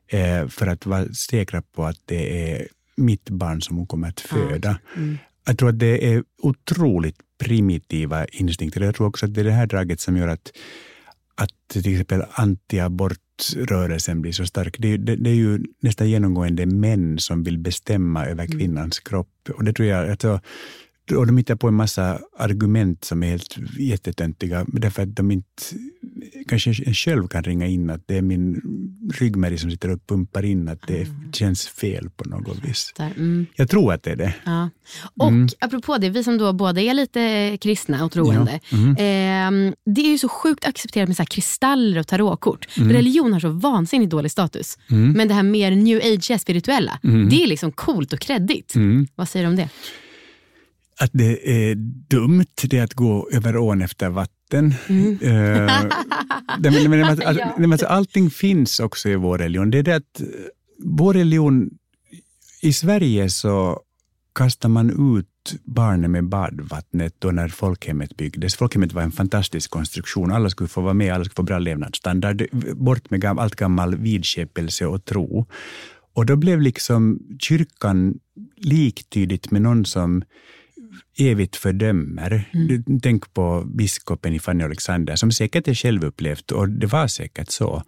[0.08, 4.20] eh, för att vara säkra på att det är mitt barn som hon kommer att
[4.20, 4.78] föda.
[4.96, 5.18] Mm.
[5.46, 8.80] Jag tror att det är otroligt primitiva instinkter.
[8.80, 10.52] Jag tror också att det är det här draget som gör att,
[11.34, 14.76] att till exempel antiabortrörelsen blir så stark.
[14.78, 19.48] Det, det, det är ju nästan genomgående män som vill bestämma över kvinnans kropp.
[19.54, 20.40] Och det tror jag, alltså,
[21.12, 25.46] och de hittar på en massa argument som är helt jättetöntiga, därför att de inte
[26.48, 28.60] kanske en själv kan ringa in att det är min
[29.14, 32.94] ryggmärg som sitter och pumpar in, att det känns fel på något vis.
[32.98, 33.46] Mm.
[33.54, 34.34] Jag tror att det är det.
[34.44, 34.70] Ja.
[35.16, 35.48] Och Mm.
[35.60, 38.60] apropå det, vi som då båda är lite kristna och troende.
[38.70, 42.66] Ja, ehm, det är ju så sjukt accepterat med så kristaller och tarotkort.
[42.78, 42.92] Mm.
[42.92, 44.78] Religion har så vansinnigt dålig status.
[44.90, 45.12] Mm.
[45.12, 47.28] Men det här mer new age spirituella, Mm.
[47.28, 48.74] det är liksom coolt och kreddigt.
[48.74, 49.06] Mm.
[49.14, 49.68] Vad säger du om det?
[51.00, 51.74] Att det är
[52.08, 54.74] dumt, det att gå över ån efter vatten.
[54.88, 55.18] Mm.
[57.72, 59.70] Att allting finns också i vår religion.
[59.70, 60.26] Det är det att eh,
[60.78, 61.70] vår religion,
[62.62, 63.80] i Sverige så
[64.34, 65.26] kastar man ut
[65.64, 68.56] barnen med badvattnet då när folkhemmet byggdes.
[68.56, 70.32] Folkhemmet var en fantastisk konstruktion.
[70.32, 72.42] Alla skulle få vara med, alla skulle få bra levnadsstandard.
[72.74, 75.46] Bort med gam, allt gammal vidskepelse och tro.
[76.14, 78.18] Och då blev liksom kyrkan
[78.56, 80.22] liktydigt med någon som
[81.18, 82.50] evigt fördömer.
[82.52, 87.50] Du, tänk på biskopen i Fanny Alexander som säkert är självupplevt och det var säkert
[87.50, 87.82] så.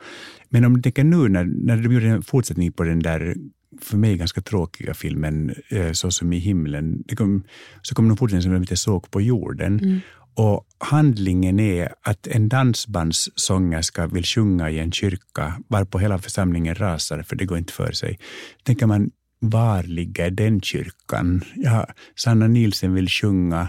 [0.49, 3.35] Men om du tänker nu när, när de gjorde en fortsättning på den där
[3.81, 7.45] för mig ganska tråkiga filmen eh, Så som i himlen, kom,
[7.83, 9.81] så kom någon fortsättning som de inte såg på jorden.
[9.81, 10.01] Mm.
[10.35, 17.23] Och handlingen är att en dansbandssångerska vill sjunga i en kyrka varpå hela församlingen rasar
[17.23, 18.19] för det går inte för sig.
[18.63, 21.45] tänker man, var ligger den kyrkan?
[21.57, 21.87] Ja,
[22.17, 23.69] Sanna Nielsen vill sjunga,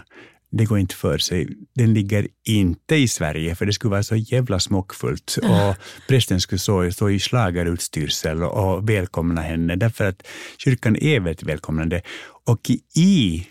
[0.52, 1.48] det går inte för sig.
[1.76, 5.38] Den ligger inte i Sverige, för det skulle vara så jävla smockfullt.
[5.44, 5.76] Och
[6.08, 12.02] prästen skulle stå, stå i schlagerutstyrsel och välkomna henne, därför att kyrkan är väldigt välkomnande.
[12.46, 13.48] Och i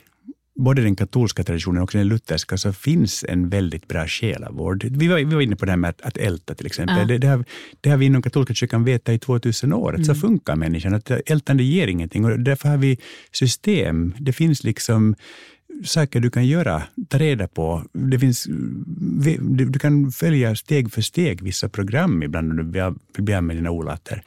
[0.58, 4.84] både den katolska traditionen och den lutherska så finns en väldigt bra själavård.
[4.84, 6.98] Vi var, vi var inne på det här med att, att älta till exempel.
[6.98, 7.04] Ja.
[7.04, 7.44] Det, det, har,
[7.80, 10.20] det har vi inom katolska kyrkan vetat i 2000 år, att så Mm.
[10.20, 10.94] funkar människan.
[10.94, 12.98] Att ältande ger ingenting och därför har vi
[13.32, 14.14] system.
[14.18, 15.14] Det finns liksom
[15.84, 17.82] saker du kan göra, ta reda på.
[17.92, 18.46] Det finns,
[19.40, 23.56] du kan följa steg för steg vissa program ibland om du vill bli av med
[23.56, 24.22] dina olater.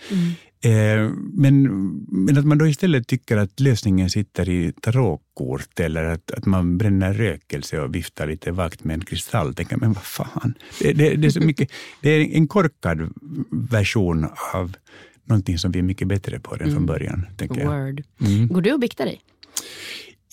[0.64, 1.64] Eh, men,
[2.08, 6.78] men att man då istället tycker att lösningen sitter i tarotkort eller att, att man
[6.78, 9.56] bränner rökelse och viftar lite vagt med en kristall.
[9.56, 11.72] Tänker, men vad fan, det, det, det, är så mycket,
[12.02, 13.10] det är en korkad
[13.52, 14.76] version av
[15.26, 16.86] någonting som vi är mycket bättre på än från Mm.
[16.86, 17.26] början.
[17.38, 17.86] Tänker jag.
[17.86, 18.04] Word.
[18.22, 18.48] Mm.
[18.48, 19.22] Går du och biktar dig?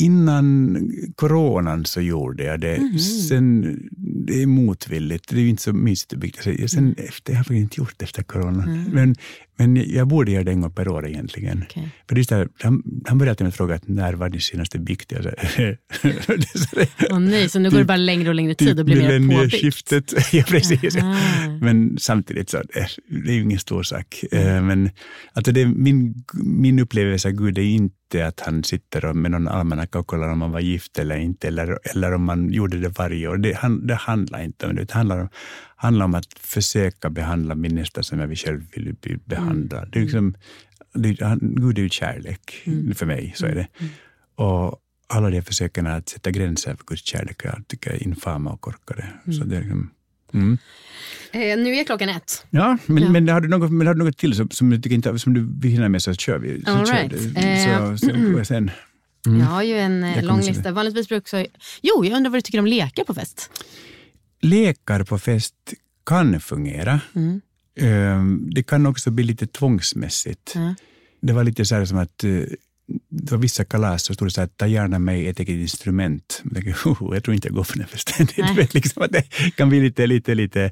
[0.01, 0.79] Innan
[1.17, 2.79] coronan så gjorde jag det.
[2.81, 2.99] Mhm.
[2.99, 3.79] Sen,
[4.27, 5.29] det är motvilligt.
[5.29, 6.69] Det är ju inte så mysigt att sig.
[6.69, 8.63] Sen efter, jag har faktiskt inte gjort det efter corona.
[8.63, 8.85] Mm.
[8.85, 9.15] Men,
[9.59, 11.65] men jag borde göra det en gång per år egentligen.
[11.69, 11.89] Okej.
[12.09, 14.79] För just där, han, han började alltid med att fråga att när var din senaste
[14.79, 15.13] bikt?
[17.11, 19.19] Åh nej, så nu går det bara längre och längre Typ tid och blir mer
[19.19, 20.15] millennieskiftet.
[20.33, 20.97] ja, precis.
[20.97, 21.17] Aha.
[21.61, 22.89] Men samtidigt så det,
[23.25, 24.25] det är ju ingen stor sak.
[24.33, 24.91] Eh, Men
[25.33, 29.99] alltså det, min, min upplevelse av Gud är inte att han sitter med någon almanacka
[29.99, 33.29] och kollar om man var gift eller inte, eller, eller om man gjorde det varje
[33.29, 33.37] år.
[33.37, 34.85] Det, han, det handlar inte om det.
[34.85, 35.29] Det handlar om,
[35.81, 39.89] handlar om att försöka behandla min nästa som jag själv vill bli behandlad.
[39.93, 40.35] Det är liksom,
[40.95, 42.95] det, han, Gud är ju kärlek Mm.
[42.95, 43.67] för mig, så är det.
[44.45, 48.51] Och alla de försöken att sätta gränser för Guds kärlek jag tycker jag är infama
[48.51, 49.05] och korkade.
[49.25, 49.49] Så Mm.
[49.49, 49.91] det är liksom,
[50.35, 50.59] mm.
[51.33, 52.47] Eh, nu är klockan ett.
[52.51, 53.11] Ja, men, Ja.
[53.11, 55.35] men har du något, men har du något till som, som du tycker inte, som
[55.35, 56.63] du vill hinna med så kör vi.
[56.65, 57.35] Så All kör right.
[57.35, 57.41] det.
[57.41, 58.07] Eh, Så,
[58.39, 58.71] så sen.
[59.27, 59.41] Mm.
[59.41, 60.73] Jag har ju en eh, Jag lång lista.
[60.73, 61.47] Vanligtvis brukar jag...
[61.83, 63.51] Jo, jag undrar vad du tycker om lekar på fest?
[64.41, 65.55] Lekar på fest
[66.07, 67.01] kan fungera.
[67.15, 67.41] Mm.
[67.81, 70.53] Ehm, Det kan också bli lite tvångsmässigt.
[70.55, 70.75] Ja.
[71.21, 72.31] Det var lite så här som att eh,
[73.09, 76.43] det var vissa kalas så stod det så här, ta gärna mig ett eget instrument.
[76.45, 78.27] Jag, tänkte, oh, jag tror inte jag går för den festen.
[78.49, 79.23] Du vet, liksom att det
[79.57, 80.71] kan bli lite, lite, lite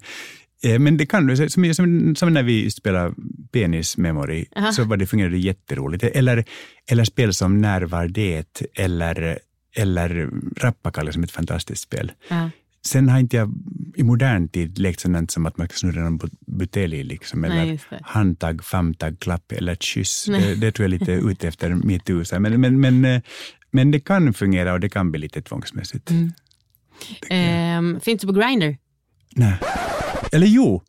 [0.63, 3.15] eh, men det kan som, som, som när vi spelade
[3.53, 4.73] Penis Memory, Aha.
[4.73, 6.05] så var det, fungerade jätteroligt.
[6.05, 6.45] Eller,
[6.91, 8.63] eller spel som När var det?
[8.75, 9.39] Eller,
[9.77, 12.13] eller Rappakalle som ett fantastiskt spel.
[12.29, 12.51] Ja.
[12.87, 13.53] Sen har inte jag
[13.97, 17.51] i modern tid lekt sådant som att man ska snurra en bu- butelj, liksom, Nej,
[17.61, 18.01] eller det.
[18.03, 20.27] handtag, famtag, klapp eller kyss.
[20.29, 20.41] Nej.
[20.41, 22.25] Det, det tror jag är lite ute efter metoo.
[22.41, 23.21] Men, men, men, eh,
[23.71, 26.11] men det kan fungera och det kan bli lite tvångsmässigt.
[26.11, 26.33] Mm.
[27.31, 28.77] Ehm, finns det på Grindr?
[29.37, 29.55] Nej.
[30.33, 30.83] Eller jo,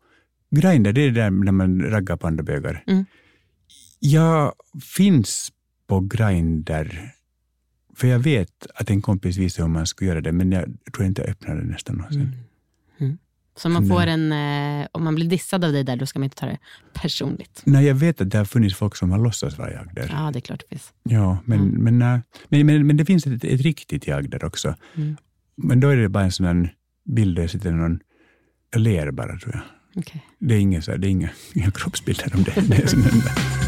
[0.56, 2.84] Grindr, det är det där när man raggar på andra bögar.
[2.88, 3.06] Mm.
[4.00, 4.54] Jag
[4.98, 5.52] finns
[5.88, 7.12] på Grindr,
[7.98, 11.06] för jag vet att en kompis visade hur man skulle göra det, men jag tror
[11.06, 12.36] inte jag öppnade det nästan någonsin.
[13.58, 13.98] Så om man Nej.
[13.98, 16.46] får en, eh, om man blir dissad av dig där, då ska man inte ta
[16.46, 16.58] det
[16.94, 17.62] personligt.
[17.66, 20.10] Nej, jag vet att det har funnits folk som har låtsats vara jag där.
[20.14, 20.94] Ja, det är klart det finns.
[21.04, 22.22] Ja, men, men, nej.
[22.50, 24.76] men, men, men det finns ett, ett riktigt jag där också.
[24.96, 25.18] Mm.
[25.56, 26.74] Men då är det bara en sån här
[27.06, 28.00] bild där jag sitter någon,
[28.72, 29.64] jag ler bara tror jag.
[30.02, 30.26] Okej.
[30.40, 32.54] Det är inga, så här, det är inga, inga kroppsbilder om det.
[32.68, 33.67] det är sån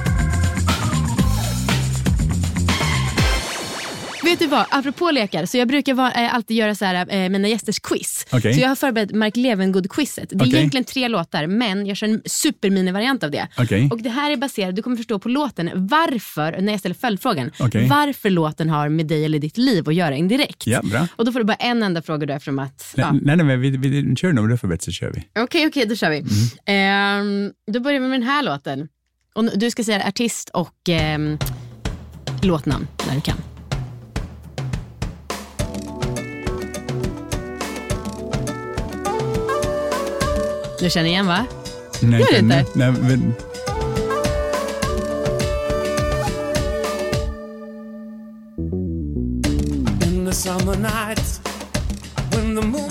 [4.29, 7.29] Vet du vad, apropå lekar, så jag brukar vara, eh, alltid göra så här, eh,
[7.29, 8.25] mina gästers quiz.
[8.31, 8.53] Okej.
[8.53, 10.25] Så jag har förberett Mark Levengood-quizet.
[10.29, 10.55] Det är Okej.
[10.55, 13.47] egentligen tre låtar, men jag kör en supermini-variant av det.
[13.57, 13.89] Okej.
[13.91, 17.51] Och Det här är baserat, du kommer förstå på låten, varför, när jag ställer följdfrågan,
[17.59, 17.87] Okej.
[17.87, 20.67] varför låten har med dig eller ditt liv att göra indirekt.
[20.67, 21.07] Ja, bra.
[21.15, 22.93] Och Då får du bara en enda fråga då eftersom att...
[22.97, 23.11] Nej, ja.
[23.21, 25.41] nej, nej, men vi, vi kör har förberett så kör vi.
[25.43, 26.17] Okej, okej, då kör vi.
[26.17, 26.31] Mm.
[26.65, 28.87] Ehm, då börjar vi med den här låten.
[29.33, 31.37] Och nu- du ska säga artist och ehm,
[32.43, 33.37] låtnamn när du kan.
[40.79, 41.45] Du känner igen va?
[42.01, 42.65] Nej, Gör nej, inte?
[42.75, 43.33] Nej, men,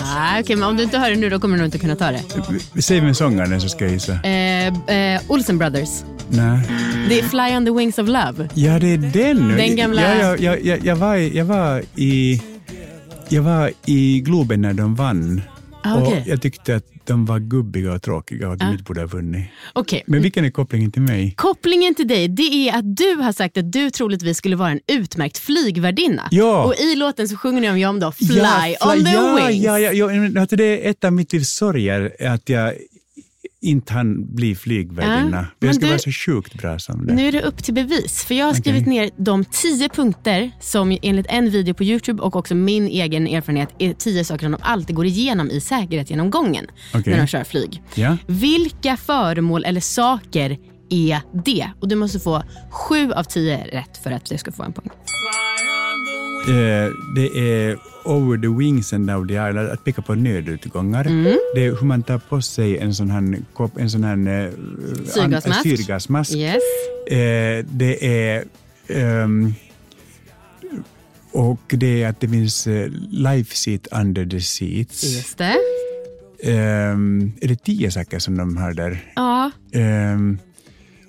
[0.00, 1.94] Ah, okej, men om du inte hör det nu då kommer du nog inte kunna
[1.96, 2.22] ta det.
[2.82, 4.12] säg mig sångaren så ska jag gissa.
[4.12, 4.66] Eh,
[5.14, 5.88] eh, Olsen Brothers.
[6.28, 6.60] Nej.
[7.08, 8.48] Det är Fly on the wings of love.
[8.54, 9.48] Ja, det är den.
[9.48, 12.42] Den gamla- Ja, ja, ja, jag, jag, var, i- jag, var i,
[13.28, 15.42] jag var i Globen när de vann.
[15.88, 16.00] Ah.
[16.00, 18.70] Och jag tyckte att de var gubbiga och tråkiga och att de Ah.
[18.72, 19.46] inte borde ha vunnit.
[19.72, 20.02] Okej.
[20.06, 21.34] Men vilken är kopplingen till mig?
[21.36, 24.80] Kopplingen till dig det är att du har sagt att du troligtvis skulle vara en
[24.86, 26.28] utmärkt flygvärdinna.
[26.30, 26.64] Ja.
[26.64, 29.64] Och i låten så sjunger ni om, om då, Fly, Ja, on the ja, wings.
[29.64, 32.74] Ja, ja, ja, alltså det är ett av mitt livs sorger att jag
[33.62, 35.36] inte hann bli flygvärdinna.
[35.36, 37.14] Ja, jag men ska du- vara så sjukt bra som det.
[37.14, 38.24] Nu är det upp till bevis.
[38.24, 42.36] För Jag har skrivit ner de tio punkter som enligt en video på Youtube och
[42.36, 47.12] också min egen erfarenhet är tio saker som de alltid går igenom i säkerhetsgenomgången Okej.
[47.12, 47.82] när de kör flyg.
[47.94, 48.16] Ja.
[48.26, 50.58] Vilka föremål eller saker
[50.90, 51.70] är det?
[51.80, 54.90] Och Du måste få sju av tio rätt för att du ska få en poäng.
[56.48, 61.04] Eh, det är over the wings and down the island, att peka på nödutgångar.
[61.54, 63.38] Det är hur man tar på sig en sån här,
[63.76, 64.50] en sån här eh,
[65.06, 65.46] Syrgasmask.
[65.56, 66.32] an- syrgasmask.
[66.36, 66.62] Yes.
[67.10, 68.44] Eh, det är
[68.88, 69.54] ehm,
[71.32, 75.04] och det är att det finns eh, life seat under the seats.
[75.04, 75.56] Just det.
[76.42, 79.12] Ehm, är det tio saker som de har där?
[79.16, 79.50] Ja.
[79.72, 80.38] Ehm,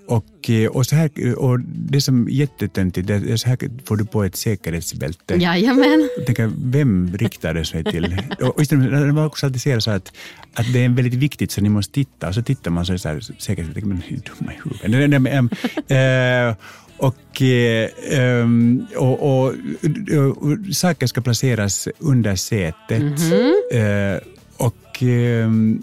[0.09, 3.97] och, eh, och, så här, och det som är jättetöntigt, det är så här får
[3.97, 5.35] du på ett säkerhetsbälte.
[5.35, 6.09] Jajamän.
[6.25, 8.21] Tänker, vem riktar det sig till?
[8.41, 10.11] Och istället, när man också alltid säger så att,
[10.53, 12.93] att det är väldigt viktigt så ni måste titta, och så tittar man så är
[12.93, 15.09] det så här, säkerhetsbälte, men ni är dumma i huvudet.
[15.09, 15.49] Nej, men,
[15.87, 16.55] eh,
[16.97, 23.01] och, eh, ehm, och, och, och, saker ska placeras under sätet.
[23.01, 23.53] Mhm.
[23.71, 24.19] Eh,
[24.57, 25.81] och ehm,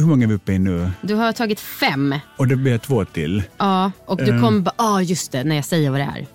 [0.00, 0.90] hur många är vi uppe i nu?
[1.02, 2.14] Du har tagit fem.
[2.36, 3.42] Och det blir två till.
[3.58, 4.40] Ja, och du Eh.
[4.40, 6.26] kommer bara, ah just det, när jag säger vad det är.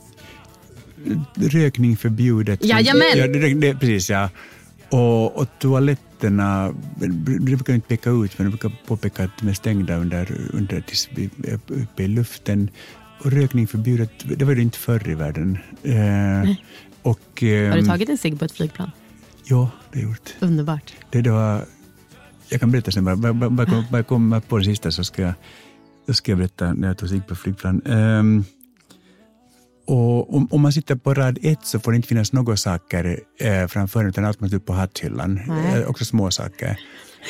[1.35, 2.65] Rökning förbjudet.
[2.65, 3.07] Jajamän!
[3.15, 4.29] Ja, det, det, precis, ja.
[4.89, 7.07] Och, och toaletterna, det
[7.39, 10.81] brukar jag inte peka ut, men det brukar påpeka att de är stängda under, under
[10.81, 12.69] tills vi är uppe i luften.
[13.19, 15.57] Och rökning förbjudet, det var det inte förr i världen.
[15.83, 16.55] Eh,
[17.01, 18.91] och, Har du ehm, tagit en cigg på ett flygplan?
[19.43, 20.33] Ja, det har jag gjort.
[20.39, 20.93] Underbart.
[21.09, 21.61] Det då,
[22.49, 25.21] jag kan berätta sen, bara, bara, bara, bara, bara komma på det sista så ska
[25.21, 25.33] jag,
[26.07, 27.81] då ska jag berätta när jag tog sig på flygplan.
[27.85, 28.43] Ehm,
[29.87, 33.19] och om, om man sitter på rad ett så får det inte finnas några saker
[33.39, 35.39] eh, framför utan allt måste upp på hatthyllan.
[35.39, 36.79] Eh, också små saker.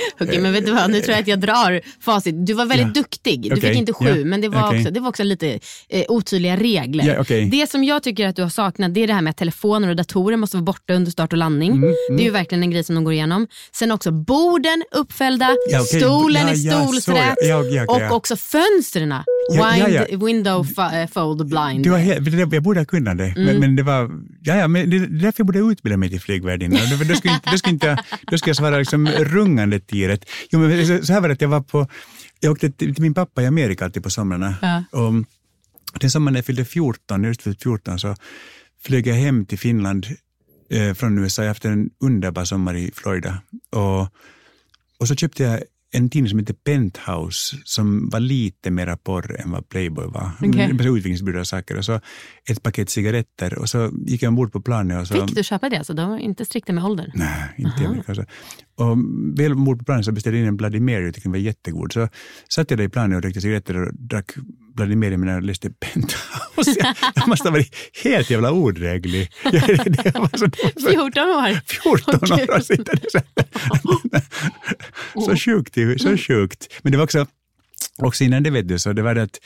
[0.20, 0.91] Okej, men vet du vad?
[0.91, 2.46] Nu tror jag att jag drar facit.
[2.46, 2.93] Du var väldigt Ja.
[2.93, 3.41] duktig.
[3.41, 4.80] Du Okej, fick inte sju, ja, men det var, okej.
[4.80, 7.18] också, det var också lite eh, otydliga regler.
[7.20, 7.46] Okej.
[7.52, 9.89] Det som jag tycker att du har saknat det är det här med att telefoner
[9.89, 11.72] och datorer måste vara borta under start och landning.
[11.72, 11.96] Mm, mm.
[12.18, 13.48] Det är ju verkligen en grej som de går igenom.
[13.72, 17.86] Sen också borden uppfällda, stolen i ja.
[17.89, 19.14] och också fönstren.
[19.52, 20.24] Wind.
[20.24, 21.84] Window eh, fold blind.
[21.84, 22.00] Du har
[22.54, 23.60] jag borde ha kunnat det, men, Mm.
[23.60, 24.12] men det var...
[24.43, 26.80] Ja, ja, men det är därför jag borde utbilda mig till flygvärdinna.
[26.91, 27.98] Då, då, inte, då, inte,
[28.32, 30.26] då skulle jag svara liksom rungande tidigt.
[30.50, 31.88] Jo, men så, här var det jag var på...
[32.40, 34.56] Jag åkte till, min pappa i Amerika alltid på somrarna.
[34.62, 34.84] Ja.
[34.92, 35.14] Och
[36.00, 38.16] den sommaren när jag fyllde 14, just fyllt 14, så
[38.84, 40.08] flög jag hem till Finland
[40.70, 43.42] eh, från USA efter en underbar sommar i Florida.
[43.70, 44.02] Och,
[45.00, 45.62] och så köpte jag
[45.96, 50.32] en tidning som heter Penthouse som var lite mera porr än vad Playboy var.
[50.74, 51.78] Massa utvikningsbyrå och saker.
[51.78, 52.00] Och så
[52.50, 55.02] ett paket cigaretter och så gick jag ombord på planet.
[55.02, 55.78] Och så, Fick du köpa det?
[55.78, 57.12] Alltså, de var inte strikta med åldern?
[57.14, 58.16] Nej, inte i Amerika.
[58.16, 58.26] Så.
[58.76, 58.98] Och
[59.39, 61.39] väl ombord på planet så beställde jag in en Bloody Mary och tyckte den var
[61.39, 61.93] jättegod.
[61.93, 62.08] Så
[62.50, 64.32] satt jag där i planet och rökte cigaretter och drack
[64.76, 66.76] Bloody Mary medan jag läste Penthouse.
[66.80, 69.32] Jag, jag måste ha varit helt jävla odräglig.
[69.44, 69.54] Jag,
[69.86, 70.50] det var så,
[70.90, 71.60] 14 år?
[71.66, 73.20] 14 år och sitter så,
[75.22, 75.78] så sjukt.
[75.78, 76.68] ju, Så sjukt.
[76.82, 77.28] Men det var också,
[77.98, 79.40] också innan det vet du, så det var det att,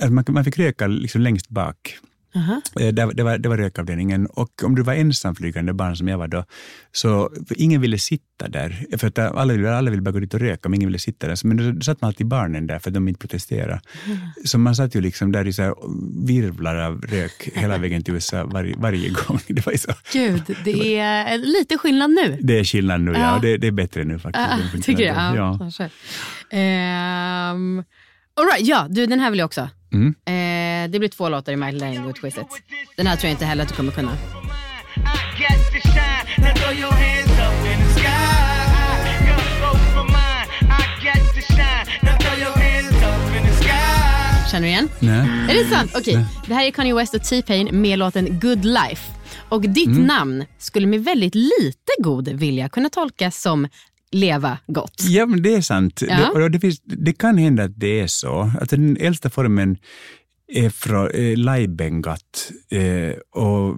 [0.00, 1.98] att man, man fick röka liksom längst bak.
[2.34, 6.18] Eh, Det, det, var, det var rökavdelningen och om du var ensamflygande barn som jag
[6.18, 6.44] var då,
[6.92, 8.86] så ingen ville sitta där.
[8.98, 11.26] För att alla ville, alla ville bara gå dit och röka, men ingen ville sitta
[11.26, 11.46] där.
[11.46, 13.80] Men då satt man alltid barnen där för att de inte protesterade.
[14.44, 15.92] Så man satt ju liksom där i så
[16.26, 19.38] virvlar av rök hela vägen till USA varje, varje gång.
[19.48, 19.92] Det, var så.
[20.12, 22.38] Gud, det är lite skillnad nu.
[22.40, 23.18] det är skillnad nu, ja.
[23.18, 23.38] Ja.
[23.42, 24.46] det, det är bättre nu faktiskt.
[24.70, 25.12] Funkar tycker du?
[25.12, 25.36] bra.
[25.36, 25.58] Ja.
[25.58, 25.90] kanske.
[26.50, 27.78] Ehm,
[28.34, 29.68] all right, ja, du, den här vill jag också.
[29.92, 30.14] Mm.
[30.26, 32.46] Eh, det blir två låtar i My Language-quizet.
[32.96, 34.16] Den här tror jag inte heller att du kommer kunna.
[44.50, 44.88] Känner du igen?
[44.98, 45.28] Nej.
[45.50, 45.92] Är det sant?
[45.96, 49.12] Okej, det här är Kanye West och T-Pain med låten Good Life.
[49.48, 50.02] Och ditt Mm.
[50.06, 53.68] namn skulle med väldigt lite god vilja kunna tolkas som
[54.10, 55.04] leva gott.
[55.08, 56.02] Ja, men det är sant.
[56.08, 56.32] Ja.
[56.34, 58.52] Det, det, finns, det kan hända att det är så.
[58.60, 59.78] Att den äldsta formen
[60.52, 63.76] är från eh, Laibengat eh, och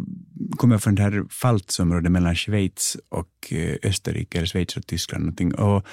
[0.56, 5.24] kommer från det här Pfalzområdet mellan Schweiz och eh, Österrike, eller Schweiz och Tyskland.
[5.24, 5.54] Någonting.
[5.54, 5.86] Och,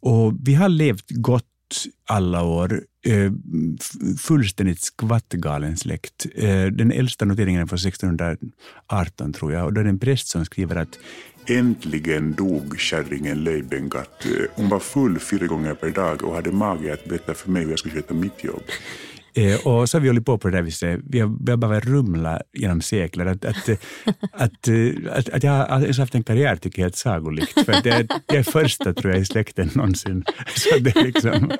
[0.00, 1.44] och vi har levt gott
[2.08, 2.82] alla år.
[3.06, 3.32] Eh,
[4.18, 6.26] fullständigt skvattgalen släkt.
[6.34, 10.28] Eh, den äldsta noteringen är från 1618 tror jag och då är det en präst
[10.28, 10.98] som skriver att
[11.46, 14.26] Äntligen dog kärringen Leibengat.
[14.54, 17.70] Hon var full fyra gånger per dag och hade mage att berätta för mig hur
[17.70, 18.62] jag skulle sköta mitt jobb.
[19.36, 21.00] Eh, och så har vi hållit på på det där viset.
[21.08, 23.26] Vi har, vi har bara rumlat genom sekler.
[23.26, 23.76] Att, att, eh,
[24.32, 24.74] att, eh,
[25.12, 27.64] att, att jag har ens haft en karriär tycker jag är helt sagolikt.
[27.64, 30.24] För att jag, jag är första tror jag i släkten någonsin.
[30.56, 31.50] Så det är liksom...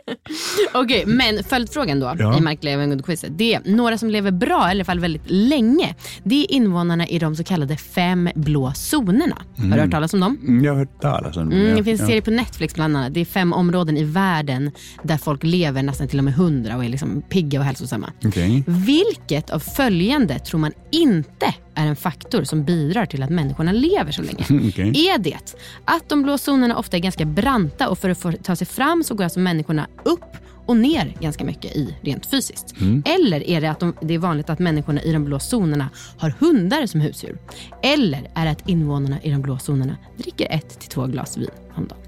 [0.74, 2.38] Okej, men följdfrågan då Ja.
[2.38, 3.28] i Mark Levengood-quizet.
[3.36, 5.94] Det är några som lever bra, i alla fall väldigt länge.
[6.24, 9.42] Det är invånarna i de så kallade fem blå zonerna.
[9.56, 10.38] Har du hört talas om dem?
[10.42, 11.56] Mm, Jag har hört talas om det.
[11.56, 13.14] Mm, det finns en serie på Netflix bland annat.
[13.14, 14.70] Det är fem områden i världen
[15.02, 18.12] där folk lever nästan till och med hundra och är liksom pigga och hälsosamma.
[18.24, 18.64] Okej.
[18.66, 24.12] Vilket av följande tror man inte är en faktor som bidrar till att människorna lever
[24.12, 24.44] så länge?
[24.68, 25.08] Okej.
[25.08, 25.54] Är det
[25.84, 29.04] att de blå zonerna ofta är ganska branta och för att få ta sig fram
[29.04, 30.20] så går alltså människorna upp
[30.66, 32.80] och ner ganska mycket i rent fysiskt?
[32.80, 33.02] Mm.
[33.06, 35.88] Eller är det att de, det är vanligt att människorna i de blå zonerna
[36.18, 37.38] har hundar som husdjur?
[37.82, 41.50] Eller är det att invånarna i de blå zonerna dricker ett till två glas vin
[41.74, 41.98] om dagen?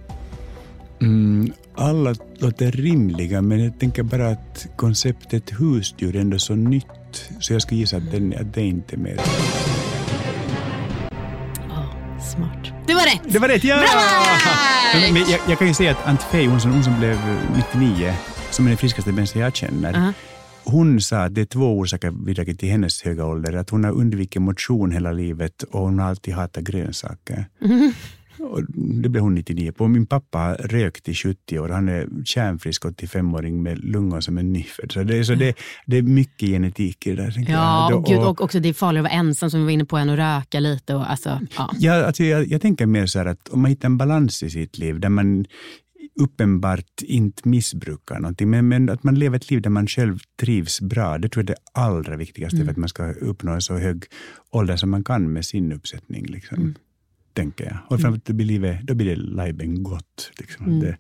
[1.01, 7.31] Mm, alla låter rimliga, men jag tänker bara att konceptet husdjur är ändå så nytt.
[7.41, 9.21] Så jag skulle gissa att, den, att det inte är med.
[12.35, 12.73] Smart.
[12.87, 13.33] Det var rätt!
[13.33, 13.85] Det var rätt, ja!
[15.13, 17.19] Men, jag, jag kan ju säga att Ant Fey, hon som, blev
[17.57, 18.15] 99,
[18.51, 20.13] som är den friskaste människan jag känner, Aha.
[20.65, 23.57] hon sa att det är två orsaker bidragit till hennes höga ålder.
[23.57, 27.47] Att hon har undvikit motion hela livet och hon har alltid hatat grönsaker.
[28.39, 28.63] Och
[29.03, 29.89] det blev hon 99 på.
[29.89, 31.69] Min pappa rökt i 70 år.
[31.69, 34.93] Han är kärnfrisk 85-åring med lungor som är nyfödd.
[34.93, 35.57] Så, det, så det,
[35.87, 37.35] det är mycket genetik i det där.
[37.49, 37.99] Ja, jag.
[37.99, 39.97] och, gud, och också det är farligare att vara ensam som vi var inne på
[39.97, 40.95] än att röka lite.
[40.95, 41.71] Och, alltså, ja.
[41.79, 44.51] Ja, alltså jag, jag tänker mer så här att om man hittar en balans i
[44.51, 45.45] sitt liv där man
[46.21, 50.81] uppenbart inte missbrukar någonting, men, men att man lever ett liv där man själv trivs
[50.81, 52.67] bra, det tror jag är det allra viktigaste Mm.
[52.67, 54.05] för att man ska uppnå en så hög
[54.51, 56.27] ålder som man kan med sin uppsättning.
[56.27, 56.75] Liksom, Mm.
[57.37, 57.77] Tänker jag.
[57.89, 60.31] Och framför allt då blir livet, då blir det liven gott.
[60.39, 60.67] Liksom.
[60.67, 60.81] Mm.
[60.81, 60.97] Det,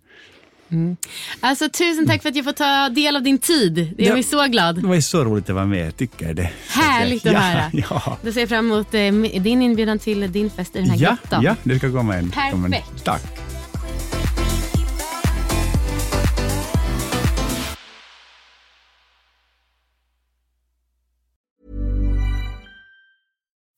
[0.68, 0.96] Mm.
[1.40, 3.94] Alltså, tusen tack för att jag får ta del av din tid.
[3.96, 4.22] Det gör Ja.
[4.22, 4.74] så glad.
[4.82, 6.50] det var så roligt att vara med, tycker jag det.
[6.68, 7.70] Härligt att ja, höra.
[7.90, 9.12] Ja, Då ser jag fram emot eh,
[9.42, 11.42] din inbjudan till din fest i den här ja, grottan.
[11.42, 12.30] ja, det ska komma en.
[12.30, 13.04] Perfekt.
[13.04, 13.22] Tack.